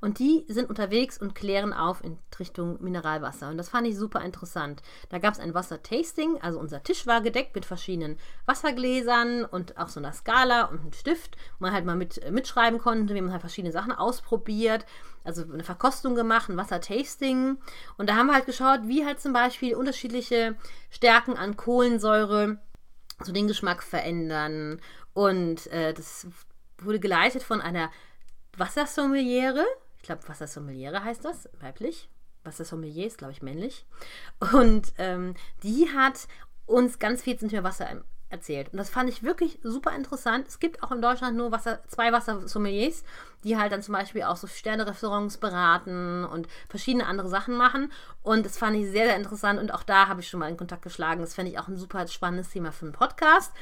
Und 0.00 0.18
die 0.18 0.44
sind 0.48 0.68
unterwegs 0.68 1.18
und 1.18 1.34
klären 1.34 1.72
auf 1.72 2.02
in 2.02 2.18
Richtung 2.38 2.82
Mineralwasser. 2.82 3.48
Und 3.48 3.58
das 3.58 3.68
fand 3.68 3.86
ich 3.86 3.96
super 3.96 4.22
interessant. 4.22 4.82
Da 5.08 5.18
gab 5.18 5.34
es 5.34 5.40
ein 5.40 5.54
Wassertasting, 5.54 6.40
also 6.40 6.58
unser 6.58 6.82
Tisch 6.82 7.06
war 7.06 7.20
gedeckt 7.20 7.54
mit 7.54 7.64
verschiedenen 7.64 8.18
Wassergläsern 8.46 9.44
und 9.44 9.76
auch 9.78 9.88
so 9.88 10.00
einer 10.00 10.12
Skala 10.12 10.64
und 10.64 10.80
einem 10.80 10.92
Stift, 10.92 11.36
wo 11.58 11.64
man 11.64 11.72
halt 11.72 11.84
mal 11.84 11.96
mit, 11.96 12.22
äh, 12.22 12.30
mitschreiben 12.30 12.78
konnte. 12.78 13.14
Wir 13.14 13.22
haben 13.22 13.32
halt 13.32 13.40
verschiedene 13.40 13.72
Sachen 13.72 13.92
ausprobiert, 13.92 14.86
also 15.24 15.42
eine 15.42 15.64
Verkostung 15.64 16.14
gemacht, 16.14 16.48
ein 16.48 16.56
Wassertasting. 16.56 17.58
Und 17.96 18.08
da 18.08 18.16
haben 18.16 18.26
wir 18.26 18.34
halt 18.34 18.46
geschaut, 18.46 18.80
wie 18.84 19.04
halt 19.04 19.20
zum 19.20 19.32
Beispiel 19.32 19.74
unterschiedliche 19.74 20.56
Stärken 20.90 21.36
an 21.36 21.56
Kohlensäure 21.56 22.58
so 23.22 23.32
den 23.32 23.48
Geschmack 23.48 23.82
verändern. 23.82 24.80
Und 25.12 25.66
äh, 25.68 25.94
das 25.94 26.26
wurde 26.78 27.00
geleitet 27.00 27.42
von 27.42 27.60
einer 27.60 27.90
Wassersommeliere. 28.58 29.64
Ich 29.96 30.02
glaube, 30.02 30.26
Wassersommeliere 30.28 31.02
heißt 31.02 31.24
das, 31.24 31.48
weiblich. 31.60 32.08
Wassersommelier 32.44 33.06
ist, 33.06 33.18
glaube 33.18 33.32
ich, 33.32 33.42
männlich. 33.42 33.86
Und 34.52 34.92
ähm, 34.98 35.34
die 35.62 35.88
hat 35.94 36.28
uns 36.66 36.98
ganz 36.98 37.22
viel 37.22 37.38
zum 37.38 37.48
Thema 37.48 37.64
Wasser 37.64 38.04
erzählt. 38.34 38.70
Und 38.72 38.78
das 38.78 38.90
fand 38.90 39.08
ich 39.08 39.22
wirklich 39.22 39.60
super 39.62 39.94
interessant. 39.94 40.48
Es 40.48 40.58
gibt 40.58 40.82
auch 40.82 40.90
in 40.92 41.00
Deutschland 41.00 41.36
nur 41.36 41.52
Wasser, 41.52 41.82
zwei 41.86 42.12
Wassersommeliers, 42.12 43.04
die 43.44 43.56
halt 43.56 43.72
dann 43.72 43.82
zum 43.82 43.94
Beispiel 43.94 44.24
auch 44.24 44.36
so 44.36 44.46
Sterne-Restaurants 44.46 45.38
beraten 45.38 46.24
und 46.24 46.48
verschiedene 46.68 47.06
andere 47.06 47.28
Sachen 47.28 47.56
machen. 47.56 47.92
Und 48.22 48.44
das 48.44 48.58
fand 48.58 48.76
ich 48.76 48.90
sehr, 48.90 49.06
sehr 49.06 49.16
interessant. 49.16 49.60
Und 49.60 49.72
auch 49.72 49.84
da 49.84 50.08
habe 50.08 50.20
ich 50.20 50.28
schon 50.28 50.40
mal 50.40 50.50
in 50.50 50.56
Kontakt 50.56 50.82
geschlagen. 50.82 51.20
Das 51.20 51.34
fände 51.34 51.52
ich 51.52 51.58
auch 51.58 51.68
ein 51.68 51.76
super 51.76 52.06
spannendes 52.08 52.50
Thema 52.50 52.72
für 52.72 52.86
einen 52.86 52.94
Podcast. 52.94 53.52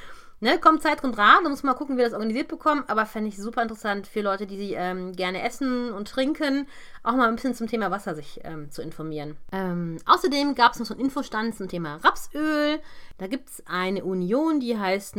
Ne, 0.43 0.59
kommt 0.59 0.83
Zeit 0.83 1.05
und 1.05 1.17
Rat, 1.17 1.45
da 1.45 1.49
muss 1.49 1.63
man 1.63 1.73
mal 1.73 1.79
gucken, 1.79 1.95
wie 1.95 1.99
wir 1.99 2.05
das 2.05 2.15
organisiert 2.15 2.49
bekommen, 2.49 2.83
aber 2.89 3.07
fände 3.07 3.29
ich 3.29 3.37
super 3.37 3.63
interessant 3.63 4.09
für 4.09 4.23
Leute, 4.23 4.45
die 4.49 4.73
ähm, 4.73 5.13
gerne 5.13 5.41
essen 5.45 5.93
und 5.93 6.09
trinken, 6.09 6.67
auch 7.05 7.13
mal 7.13 7.29
ein 7.29 7.37
bisschen 7.37 7.55
zum 7.55 7.69
Thema 7.69 7.93
Wasser 7.93 8.17
sich 8.17 8.41
ähm, 8.43 8.69
zu 8.69 8.83
informieren. 8.83 9.37
Ähm, 9.53 9.99
außerdem 10.05 10.57
gab 10.57 10.73
es 10.73 10.81
noch 10.81 10.87
so 10.87 10.95
einen 10.95 11.05
Infostand 11.05 11.55
zum 11.55 11.69
Thema 11.69 11.95
Rapsöl. 12.03 12.81
Da 13.19 13.29
gibt 13.29 13.51
es 13.51 13.63
eine 13.69 14.03
Union, 14.03 14.59
die 14.59 14.77
heißt 14.77 15.15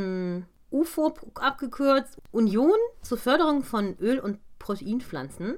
UFO 0.72 1.14
abgekürzt, 1.36 2.18
Union 2.34 2.78
zur 3.02 3.18
Förderung 3.18 3.64
von 3.64 3.96
Öl- 4.02 4.20
und 4.20 4.40
Proteinpflanzen. 4.60 5.58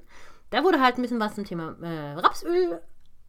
Da 0.51 0.63
wurde 0.63 0.79
halt 0.79 0.99
ein 0.99 1.01
bisschen 1.01 1.19
was 1.19 1.33
zum 1.33 1.43
Thema 1.43 1.75
äh, 1.81 2.19
Rapsöl 2.19 2.81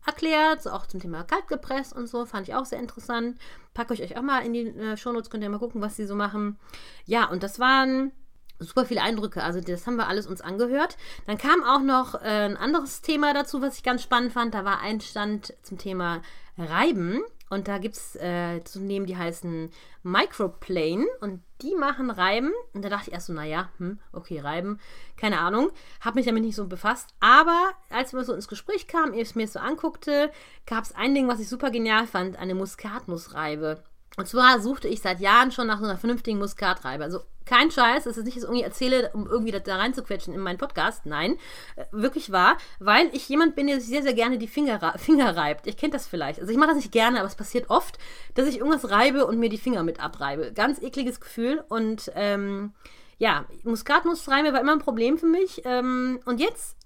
erklärt, 0.06 0.62
so 0.62 0.70
auch 0.70 0.86
zum 0.86 1.00
Thema 1.00 1.24
kaltgepresst 1.24 1.94
und 1.94 2.06
so, 2.06 2.24
fand 2.24 2.48
ich 2.48 2.54
auch 2.54 2.64
sehr 2.64 2.78
interessant. 2.78 3.38
Packe 3.74 3.94
ich 3.94 4.02
euch 4.02 4.16
auch 4.16 4.22
mal 4.22 4.40
in 4.40 4.52
die 4.52 4.66
äh, 4.68 4.96
Shownotes, 4.96 5.30
könnt 5.30 5.42
ihr 5.42 5.50
mal 5.50 5.58
gucken, 5.58 5.80
was 5.80 5.96
sie 5.96 6.06
so 6.06 6.14
machen. 6.14 6.58
Ja, 7.04 7.28
und 7.28 7.42
das 7.42 7.58
waren 7.58 8.12
super 8.58 8.86
viele 8.86 9.02
Eindrücke, 9.02 9.42
also 9.42 9.60
das 9.60 9.86
haben 9.86 9.96
wir 9.96 10.08
alles 10.08 10.26
uns 10.26 10.40
angehört. 10.40 10.96
Dann 11.26 11.38
kam 11.38 11.62
auch 11.62 11.80
noch 11.80 12.14
äh, 12.14 12.46
ein 12.46 12.56
anderes 12.56 13.02
Thema 13.02 13.34
dazu, 13.34 13.60
was 13.60 13.76
ich 13.76 13.82
ganz 13.82 14.02
spannend 14.02 14.32
fand. 14.32 14.54
Da 14.54 14.64
war 14.64 14.80
ein 14.80 15.00
Stand 15.00 15.54
zum 15.62 15.78
Thema 15.78 16.22
Reiben. 16.56 17.22
Und 17.48 17.68
da 17.68 17.78
gibt 17.78 17.94
es 17.94 18.16
äh, 18.16 18.62
zu 18.64 18.80
nehmen, 18.80 19.06
die 19.06 19.16
heißen 19.16 19.70
Microplane 20.02 21.06
und 21.20 21.42
die 21.62 21.74
machen 21.74 22.10
Reiben. 22.10 22.52
Und 22.72 22.84
da 22.84 22.88
dachte 22.88 23.08
ich 23.08 23.14
erst 23.14 23.26
so, 23.26 23.32
naja, 23.32 23.70
hm, 23.78 23.98
okay, 24.12 24.40
Reiben, 24.40 24.78
keine 25.16 25.40
Ahnung. 25.40 25.70
Habe 26.00 26.16
mich 26.16 26.26
damit 26.26 26.42
nicht 26.42 26.56
so 26.56 26.66
befasst. 26.66 27.10
Aber 27.20 27.72
als 27.90 28.12
wir 28.12 28.24
so 28.24 28.34
ins 28.34 28.48
Gespräch 28.48 28.86
kamen, 28.86 29.14
ich 29.14 29.22
es 29.22 29.34
mir 29.34 29.48
so 29.48 29.58
anguckte, 29.58 30.30
gab 30.66 30.84
es 30.84 30.94
ein 30.94 31.14
Ding, 31.14 31.28
was 31.28 31.40
ich 31.40 31.48
super 31.48 31.70
genial 31.70 32.06
fand, 32.06 32.36
eine 32.36 32.54
Muskatnussreibe. 32.54 33.82
Und 34.16 34.26
zwar 34.26 34.60
suchte 34.60 34.88
ich 34.88 35.02
seit 35.02 35.20
Jahren 35.20 35.52
schon 35.52 35.66
nach 35.66 35.78
so 35.78 35.84
einer 35.84 35.98
vernünftigen 35.98 36.38
Muskatreibe. 36.38 37.04
Also 37.04 37.20
kein 37.44 37.70
Scheiß, 37.70 38.04
das 38.04 38.16
ist 38.16 38.24
nicht, 38.24 38.36
dass 38.36 38.42
ich 38.42 38.48
irgendwie 38.48 38.64
erzähle, 38.64 39.10
um 39.12 39.26
irgendwie 39.26 39.52
da 39.52 39.76
reinzuquetschen 39.76 40.34
in 40.34 40.40
meinen 40.40 40.58
Podcast. 40.58 41.06
Nein, 41.06 41.36
äh, 41.76 41.84
wirklich 41.92 42.32
wahr, 42.32 42.56
weil 42.80 43.08
ich 43.12 43.28
jemand 43.28 43.54
bin, 43.54 43.68
der 43.68 43.78
sich 43.78 43.88
sehr, 43.88 44.02
sehr 44.02 44.14
gerne 44.14 44.38
die 44.38 44.48
Finger, 44.48 44.94
Finger 44.98 45.36
reibt. 45.36 45.66
Ich 45.66 45.76
kenne 45.76 45.92
das 45.92 46.06
vielleicht. 46.06 46.40
Also 46.40 46.50
ich 46.50 46.58
mache 46.58 46.70
das 46.70 46.78
nicht 46.78 46.92
gerne, 46.92 47.18
aber 47.18 47.28
es 47.28 47.36
passiert 47.36 47.70
oft, 47.70 47.98
dass 48.34 48.48
ich 48.48 48.58
irgendwas 48.58 48.90
reibe 48.90 49.26
und 49.26 49.38
mir 49.38 49.48
die 49.48 49.58
Finger 49.58 49.82
mit 49.82 50.00
abreibe. 50.00 50.52
Ganz 50.52 50.82
ekliges 50.82 51.20
Gefühl. 51.20 51.62
Und 51.68 52.10
ähm, 52.14 52.72
ja, 53.18 53.44
Muskatnussreibe 53.62 54.52
war 54.52 54.60
immer 54.60 54.72
ein 54.72 54.80
Problem 54.80 55.18
für 55.18 55.26
mich. 55.26 55.62
Ähm, 55.64 56.20
und 56.24 56.40
jetzt, 56.40 56.76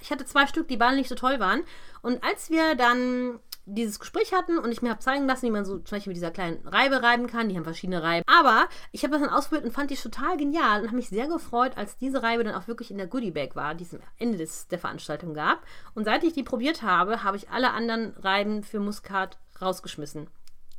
ich 0.00 0.10
hatte 0.10 0.26
zwei 0.26 0.46
Stück, 0.46 0.68
die 0.68 0.76
beide 0.76 0.96
nicht 0.96 1.08
so 1.08 1.14
toll 1.14 1.40
waren. 1.40 1.62
Und 2.02 2.22
als 2.22 2.50
wir 2.50 2.74
dann 2.74 3.38
dieses 3.74 3.98
Gespräch 3.98 4.32
hatten 4.32 4.58
und 4.58 4.72
ich 4.72 4.82
mir 4.82 4.90
habe 4.90 5.00
zeigen 5.00 5.26
lassen, 5.26 5.46
wie 5.46 5.50
man 5.50 5.64
so 5.64 5.78
zum 5.78 5.96
Beispiel 5.96 6.10
mit 6.10 6.16
dieser 6.16 6.30
kleinen 6.30 6.66
Reibe 6.66 7.02
reiben 7.02 7.26
kann. 7.26 7.48
Die 7.48 7.56
haben 7.56 7.64
verschiedene 7.64 8.02
Reiben. 8.02 8.24
Aber 8.26 8.68
ich 8.92 9.02
habe 9.02 9.12
das 9.12 9.22
dann 9.22 9.30
ausprobiert 9.30 9.64
und 9.64 9.72
fand 9.72 9.90
die 9.90 9.96
total 9.96 10.36
genial 10.36 10.80
und 10.80 10.88
habe 10.88 10.96
mich 10.96 11.08
sehr 11.08 11.28
gefreut, 11.28 11.72
als 11.76 11.96
diese 11.96 12.22
Reibe 12.22 12.44
dann 12.44 12.54
auch 12.54 12.68
wirklich 12.68 12.90
in 12.90 12.98
der 12.98 13.06
Goodie 13.06 13.30
Bag 13.30 13.54
war, 13.54 13.74
die 13.74 13.84
es 13.84 13.94
am 13.94 14.00
Ende 14.18 14.38
des, 14.38 14.68
der 14.68 14.78
Veranstaltung 14.78 15.34
gab. 15.34 15.62
Und 15.94 16.04
seit 16.04 16.24
ich 16.24 16.32
die 16.32 16.42
probiert 16.42 16.82
habe, 16.82 17.22
habe 17.22 17.36
ich 17.36 17.50
alle 17.50 17.72
anderen 17.72 18.14
Reiben 18.16 18.62
für 18.62 18.80
Muskat 18.80 19.38
rausgeschmissen. 19.60 20.28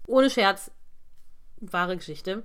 Ohne 0.08 0.30
Scherz. 0.30 0.72
Wahre 1.60 1.96
Geschichte. 1.96 2.44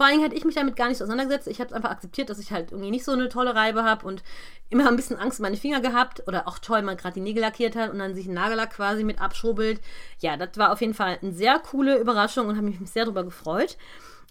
Vor 0.00 0.06
allem 0.06 0.22
hätte 0.22 0.34
ich 0.34 0.46
mich 0.46 0.54
damit 0.54 0.76
gar 0.76 0.88
nicht 0.88 1.02
auseinandergesetzt. 1.02 1.46
Ich 1.46 1.60
habe 1.60 1.74
einfach 1.74 1.90
akzeptiert, 1.90 2.30
dass 2.30 2.38
ich 2.38 2.52
halt 2.52 2.72
irgendwie 2.72 2.90
nicht 2.90 3.04
so 3.04 3.12
eine 3.12 3.28
tolle 3.28 3.54
Reibe 3.54 3.84
habe 3.84 4.06
und 4.06 4.22
immer 4.70 4.88
ein 4.88 4.96
bisschen 4.96 5.18
Angst 5.18 5.40
um 5.40 5.42
meine 5.42 5.58
Finger 5.58 5.82
gehabt. 5.82 6.26
Oder 6.26 6.48
auch 6.48 6.58
toll, 6.58 6.80
man 6.80 6.96
gerade 6.96 7.12
die 7.12 7.20
Nägel 7.20 7.42
lackiert 7.42 7.76
hat 7.76 7.92
und 7.92 7.98
dann 7.98 8.14
sich 8.14 8.26
ein 8.26 8.32
Nagellack 8.32 8.70
quasi 8.70 9.04
mit 9.04 9.20
abschrubbelt. 9.20 9.78
Ja, 10.20 10.38
das 10.38 10.56
war 10.56 10.72
auf 10.72 10.80
jeden 10.80 10.94
Fall 10.94 11.18
eine 11.20 11.32
sehr 11.34 11.58
coole 11.58 11.98
Überraschung 11.98 12.48
und 12.48 12.56
habe 12.56 12.68
mich 12.68 12.78
sehr 12.90 13.04
darüber 13.04 13.24
gefreut. 13.24 13.76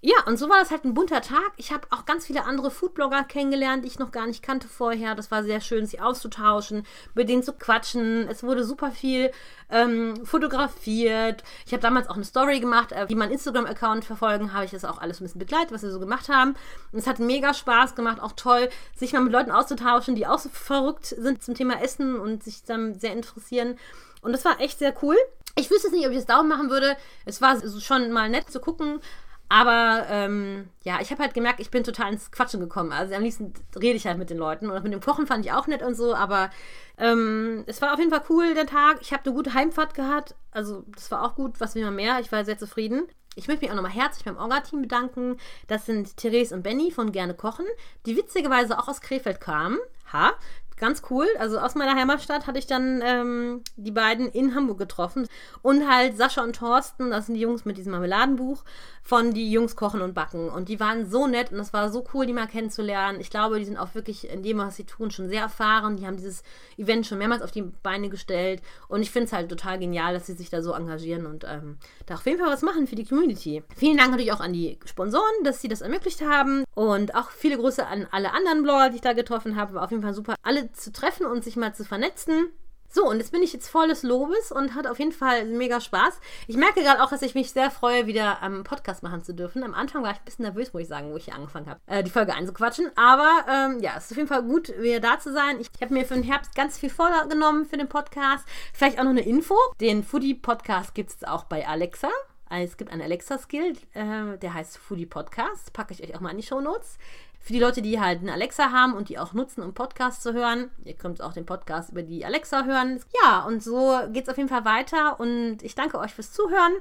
Ja, 0.01 0.15
und 0.27 0.39
so 0.39 0.47
war 0.47 0.59
das 0.59 0.71
halt 0.71 0.85
ein 0.85 0.93
bunter 0.93 1.21
Tag. 1.21 1.51
Ich 1.57 1.73
habe 1.73 1.85
auch 1.89 2.05
ganz 2.05 2.25
viele 2.25 2.45
andere 2.45 2.71
Foodblogger 2.71 3.25
kennengelernt, 3.25 3.83
die 3.83 3.89
ich 3.89 3.99
noch 3.99 4.11
gar 4.11 4.27
nicht 4.27 4.41
kannte 4.41 4.69
vorher. 4.69 5.13
Das 5.13 5.29
war 5.29 5.43
sehr 5.43 5.59
schön, 5.59 5.85
sie 5.85 5.99
auszutauschen, 5.99 6.85
mit 7.15 7.27
denen 7.27 7.43
zu 7.43 7.51
quatschen. 7.51 8.25
Es 8.29 8.41
wurde 8.41 8.63
super 8.63 8.91
viel 8.91 9.29
ähm, 9.69 10.25
fotografiert. 10.25 11.43
Ich 11.65 11.73
habe 11.73 11.81
damals 11.81 12.07
auch 12.07 12.15
eine 12.15 12.23
Story 12.23 12.61
gemacht, 12.61 12.93
äh, 12.93 13.07
die 13.07 13.15
meinen 13.15 13.33
Instagram-Account 13.33 14.05
verfolgen, 14.05 14.53
habe 14.53 14.63
ich 14.63 14.71
das 14.71 14.85
auch 14.85 14.99
alles 14.99 15.19
ein 15.19 15.25
bisschen 15.25 15.39
begleitet, 15.39 15.73
was 15.73 15.83
wir 15.83 15.91
so 15.91 15.99
gemacht 15.99 16.29
haben. 16.29 16.55
Und 16.93 16.99
es 16.99 17.07
hat 17.07 17.19
mega 17.19 17.53
Spaß 17.53 17.95
gemacht, 17.95 18.21
auch 18.21 18.31
toll, 18.37 18.69
sich 18.95 19.11
mal 19.11 19.19
mit 19.19 19.33
Leuten 19.33 19.51
auszutauschen, 19.51 20.15
die 20.15 20.25
auch 20.25 20.39
so 20.39 20.47
verrückt 20.47 21.07
sind 21.07 21.43
zum 21.43 21.55
Thema 21.55 21.81
Essen 21.81 22.17
und 22.17 22.41
sich 22.41 22.63
dann 22.63 22.97
sehr 22.97 23.11
interessieren. 23.11 23.77
Und 24.21 24.31
das 24.31 24.45
war 24.45 24.61
echt 24.61 24.79
sehr 24.79 24.93
cool. 25.01 25.17
Ich 25.57 25.69
wüsste 25.69 25.87
jetzt 25.87 25.95
nicht, 25.95 26.05
ob 26.05 26.13
ich 26.13 26.19
es 26.19 26.25
daumen 26.25 26.47
machen 26.47 26.69
würde. 26.69 26.95
Es 27.25 27.41
war 27.41 27.57
schon 27.81 28.11
mal 28.11 28.29
nett 28.29 28.49
zu 28.49 28.61
gucken, 28.61 29.01
aber 29.49 30.05
ähm, 30.09 30.69
ja, 30.83 30.99
ich 31.01 31.09
habe 31.11 31.23
halt 31.23 31.33
gemerkt, 31.33 31.59
ich 31.59 31.71
bin 31.71 31.83
total 31.83 32.13
ins 32.13 32.31
Quatschen 32.31 32.59
gekommen. 32.59 32.91
Also 32.91 33.15
am 33.15 33.23
liebsten 33.23 33.51
rede 33.75 33.97
ich 33.97 34.05
halt 34.05 34.19
mit 34.19 34.29
den 34.29 34.37
Leuten. 34.37 34.69
Und 34.69 34.83
mit 34.83 34.93
dem 34.93 35.01
Kochen 35.01 35.25
fand 35.25 35.43
ich 35.43 35.51
auch 35.51 35.65
nett 35.65 35.81
und 35.81 35.95
so. 35.95 36.13
Aber 36.13 36.51
ähm, 36.99 37.63
es 37.65 37.81
war 37.81 37.91
auf 37.91 37.99
jeden 37.99 38.11
Fall 38.11 38.23
cool, 38.29 38.53
der 38.53 38.67
Tag. 38.67 38.99
Ich 39.01 39.11
habe 39.11 39.25
eine 39.25 39.33
gute 39.33 39.55
Heimfahrt 39.55 39.95
gehabt. 39.95 40.35
Also 40.51 40.83
das 40.93 41.09
war 41.09 41.23
auch 41.23 41.33
gut. 41.33 41.59
Was 41.59 41.73
will 41.73 41.83
man 41.83 41.95
mehr? 41.95 42.19
Ich 42.19 42.31
war 42.31 42.45
sehr 42.45 42.59
zufrieden. 42.59 43.07
Ich 43.35 43.47
möchte 43.47 43.63
mich 43.63 43.71
auch 43.71 43.75
nochmal 43.75 43.91
herzlich 43.91 44.25
beim 44.25 44.37
Orga-Team 44.37 44.83
bedanken. 44.83 45.37
Das 45.67 45.87
sind 45.87 46.15
Therese 46.17 46.53
und 46.53 46.61
Benny 46.61 46.91
von 46.91 47.11
Gerne 47.11 47.33
Kochen, 47.33 47.65
die 48.05 48.17
witzigerweise 48.17 48.77
auch 48.77 48.87
aus 48.87 49.01
Krefeld 49.01 49.41
kamen. 49.41 49.79
Ha, 50.13 50.33
ganz 50.79 51.03
cool. 51.09 51.27
Also 51.37 51.59
aus 51.59 51.75
meiner 51.75 51.95
Heimatstadt 51.95 52.47
hatte 52.47 52.59
ich 52.59 52.67
dann 52.67 53.01
ähm, 53.03 53.61
die 53.75 53.91
beiden 53.91 54.27
in 54.29 54.55
Hamburg 54.55 54.79
getroffen. 54.79 55.27
Und 55.61 55.89
halt 55.89 56.17
Sascha 56.17 56.43
und 56.43 56.55
Thorsten, 56.55 57.11
das 57.11 57.27
sind 57.27 57.35
die 57.35 57.41
Jungs 57.41 57.65
mit 57.65 57.77
diesem 57.77 57.91
Marmeladenbuch 57.91 58.63
von 59.01 59.33
Die 59.33 59.51
Jungs 59.51 59.75
kochen 59.75 60.01
und 60.01 60.13
backen. 60.13 60.49
Und 60.49 60.69
die 60.69 60.79
waren 60.79 61.09
so 61.09 61.27
nett 61.27 61.51
und 61.51 61.59
es 61.59 61.73
war 61.73 61.89
so 61.89 62.05
cool, 62.13 62.25
die 62.25 62.33
mal 62.33 62.47
kennenzulernen. 62.47 63.19
Ich 63.19 63.29
glaube, 63.29 63.59
die 63.59 63.65
sind 63.65 63.77
auch 63.77 63.95
wirklich 63.95 64.29
in 64.29 64.43
dem, 64.43 64.59
was 64.59 64.75
sie 64.75 64.83
tun, 64.83 65.11
schon 65.11 65.29
sehr 65.29 65.41
erfahren. 65.41 65.97
Die 65.97 66.05
haben 66.05 66.17
dieses 66.17 66.43
Event 66.77 67.07
schon 67.07 67.17
mehrmals 67.17 67.41
auf 67.41 67.51
die 67.51 67.63
Beine 67.63 68.09
gestellt. 68.09 68.61
Und 68.87 69.01
ich 69.01 69.11
finde 69.11 69.25
es 69.25 69.33
halt 69.33 69.49
total 69.49 69.79
genial, 69.79 70.13
dass 70.13 70.27
sie 70.27 70.33
sich 70.33 70.49
da 70.49 70.61
so 70.61 70.73
engagieren 70.73 71.25
und 71.25 71.43
ähm, 71.47 71.77
da 72.05 72.15
auf 72.15 72.25
jeden 72.25 72.39
Fall 72.39 72.51
was 72.51 72.61
machen 72.61 72.87
für 72.87 72.95
die 72.95 73.05
Community. 73.05 73.63
Vielen 73.75 73.97
Dank 73.97 74.11
natürlich 74.11 74.31
auch 74.31 74.41
an 74.41 74.53
die 74.53 74.79
Sponsoren, 74.85 75.43
dass 75.43 75.61
sie 75.61 75.67
das 75.67 75.81
ermöglicht 75.81 76.21
haben. 76.21 76.63
Und 76.75 77.15
auch 77.15 77.31
viele 77.31 77.57
Grüße 77.57 77.85
an 77.85 78.07
alle 78.11 78.31
anderen 78.33 78.63
Blogger, 78.63 78.89
die 78.89 78.97
ich 78.97 79.01
da 79.01 79.13
getroffen 79.13 79.55
habe. 79.55 79.73
War 79.73 79.83
auf 79.83 79.91
jeden 79.91 80.03
Fall 80.03 80.13
super, 80.13 80.35
alle 80.43 80.68
zu 80.73 80.91
treffen 80.91 81.25
und 81.25 81.43
sich 81.43 81.55
mal 81.55 81.73
zu 81.73 81.85
vernetzen. 81.85 82.51
So, 82.91 83.07
und 83.07 83.17
jetzt 83.17 83.31
bin 83.31 83.43
ich 83.43 83.53
jetzt 83.53 83.69
volles 83.69 84.01
Lobes 84.01 84.51
und 84.51 84.73
hat 84.73 84.87
auf 84.87 84.97
jeden 84.97 85.11
Fall 85.11 85.45
mega 85.45 85.79
Spaß. 85.79 86.19
Ich 86.47 86.57
merke 86.57 86.81
gerade 86.81 87.03
auch, 87.03 87.11
dass 87.11 87.21
ich 87.21 87.35
mich 87.35 87.51
sehr 87.51 87.69
freue, 87.69 88.07
wieder 88.07 88.41
am 88.41 88.63
Podcast 88.63 89.03
machen 89.03 89.23
zu 89.23 89.35
dürfen. 89.35 89.63
Am 89.63 89.75
Anfang 89.75 90.01
war 90.01 90.11
ich 90.11 90.17
ein 90.17 90.25
bisschen 90.25 90.45
nervös, 90.45 90.73
muss 90.73 90.81
ich 90.81 90.87
sagen, 90.87 91.11
wo 91.11 91.17
ich 91.17 91.25
hier 91.25 91.35
angefangen 91.35 91.69
habe, 91.69 91.79
äh, 91.85 92.03
die 92.03 92.09
Folge 92.09 92.33
einzuquatschen. 92.33 92.89
Aber 92.95 93.45
ähm, 93.47 93.79
ja, 93.79 93.91
es 93.95 94.05
ist 94.05 94.13
auf 94.13 94.17
jeden 94.17 94.27
Fall 94.27 94.41
gut, 94.41 94.73
wieder 94.79 94.99
da 94.99 95.19
zu 95.19 95.31
sein. 95.31 95.59
Ich, 95.59 95.69
habe 95.79 95.93
mir 95.93 96.03
für 96.03 96.15
den 96.15 96.23
Herbst 96.23 96.55
ganz 96.55 96.79
viel 96.79 96.89
vorgenommen 96.89 97.67
für 97.67 97.77
den 97.77 97.87
Podcast. 97.87 98.43
Vielleicht 98.73 98.97
auch 98.97 99.03
noch 99.03 99.11
eine 99.11 99.21
Info. 99.25 99.55
Den 99.79 100.03
Foodie-Podcast 100.03 100.95
gibt 100.95 101.11
es 101.11 101.23
auch 101.23 101.43
bei 101.43 101.67
Alexa. 101.67 102.09
Es 102.49 102.77
gibt 102.77 102.91
einen 102.91 103.03
Alexa-Skill, 103.03 103.73
äh, 103.93 104.37
der 104.39 104.53
heißt 104.55 104.79
Foodie 104.79 105.05
Podcast. 105.05 105.71
Packe 105.73 105.93
ich 105.93 106.01
euch 106.01 106.15
auch 106.15 106.21
mal 106.21 106.31
in 106.31 106.37
die 106.37 106.43
Show 106.43 106.59
Notes. 106.59 106.97
Für 107.39 107.53
die 107.53 107.59
Leute, 107.59 107.81
die 107.81 107.99
halt 107.99 108.19
eine 108.19 108.33
Alexa 108.33 108.71
haben 108.71 108.93
und 108.93 109.09
die 109.09 109.17
auch 109.17 109.33
nutzen, 109.33 109.63
um 109.63 109.73
Podcasts 109.73 110.21
zu 110.21 110.33
hören, 110.33 110.69
ihr 110.83 110.93
könnt 110.93 111.21
auch 111.21 111.33
den 111.33 111.45
Podcast 111.45 111.89
über 111.89 112.03
die 112.03 112.25
Alexa 112.25 112.65
hören. 112.65 112.99
Ja, 113.23 113.43
und 113.45 113.63
so 113.63 113.97
geht 114.11 114.23
es 114.23 114.29
auf 114.29 114.37
jeden 114.37 114.49
Fall 114.49 114.65
weiter 114.65 115.19
und 115.19 115.63
ich 115.63 115.73
danke 115.73 115.97
euch 115.99 116.13
fürs 116.13 116.33
Zuhören 116.33 116.73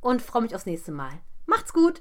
und 0.00 0.22
freue 0.22 0.42
mich 0.42 0.54
aufs 0.54 0.66
nächste 0.66 0.92
Mal. 0.92 1.12
Macht's 1.46 1.72
gut! 1.72 2.00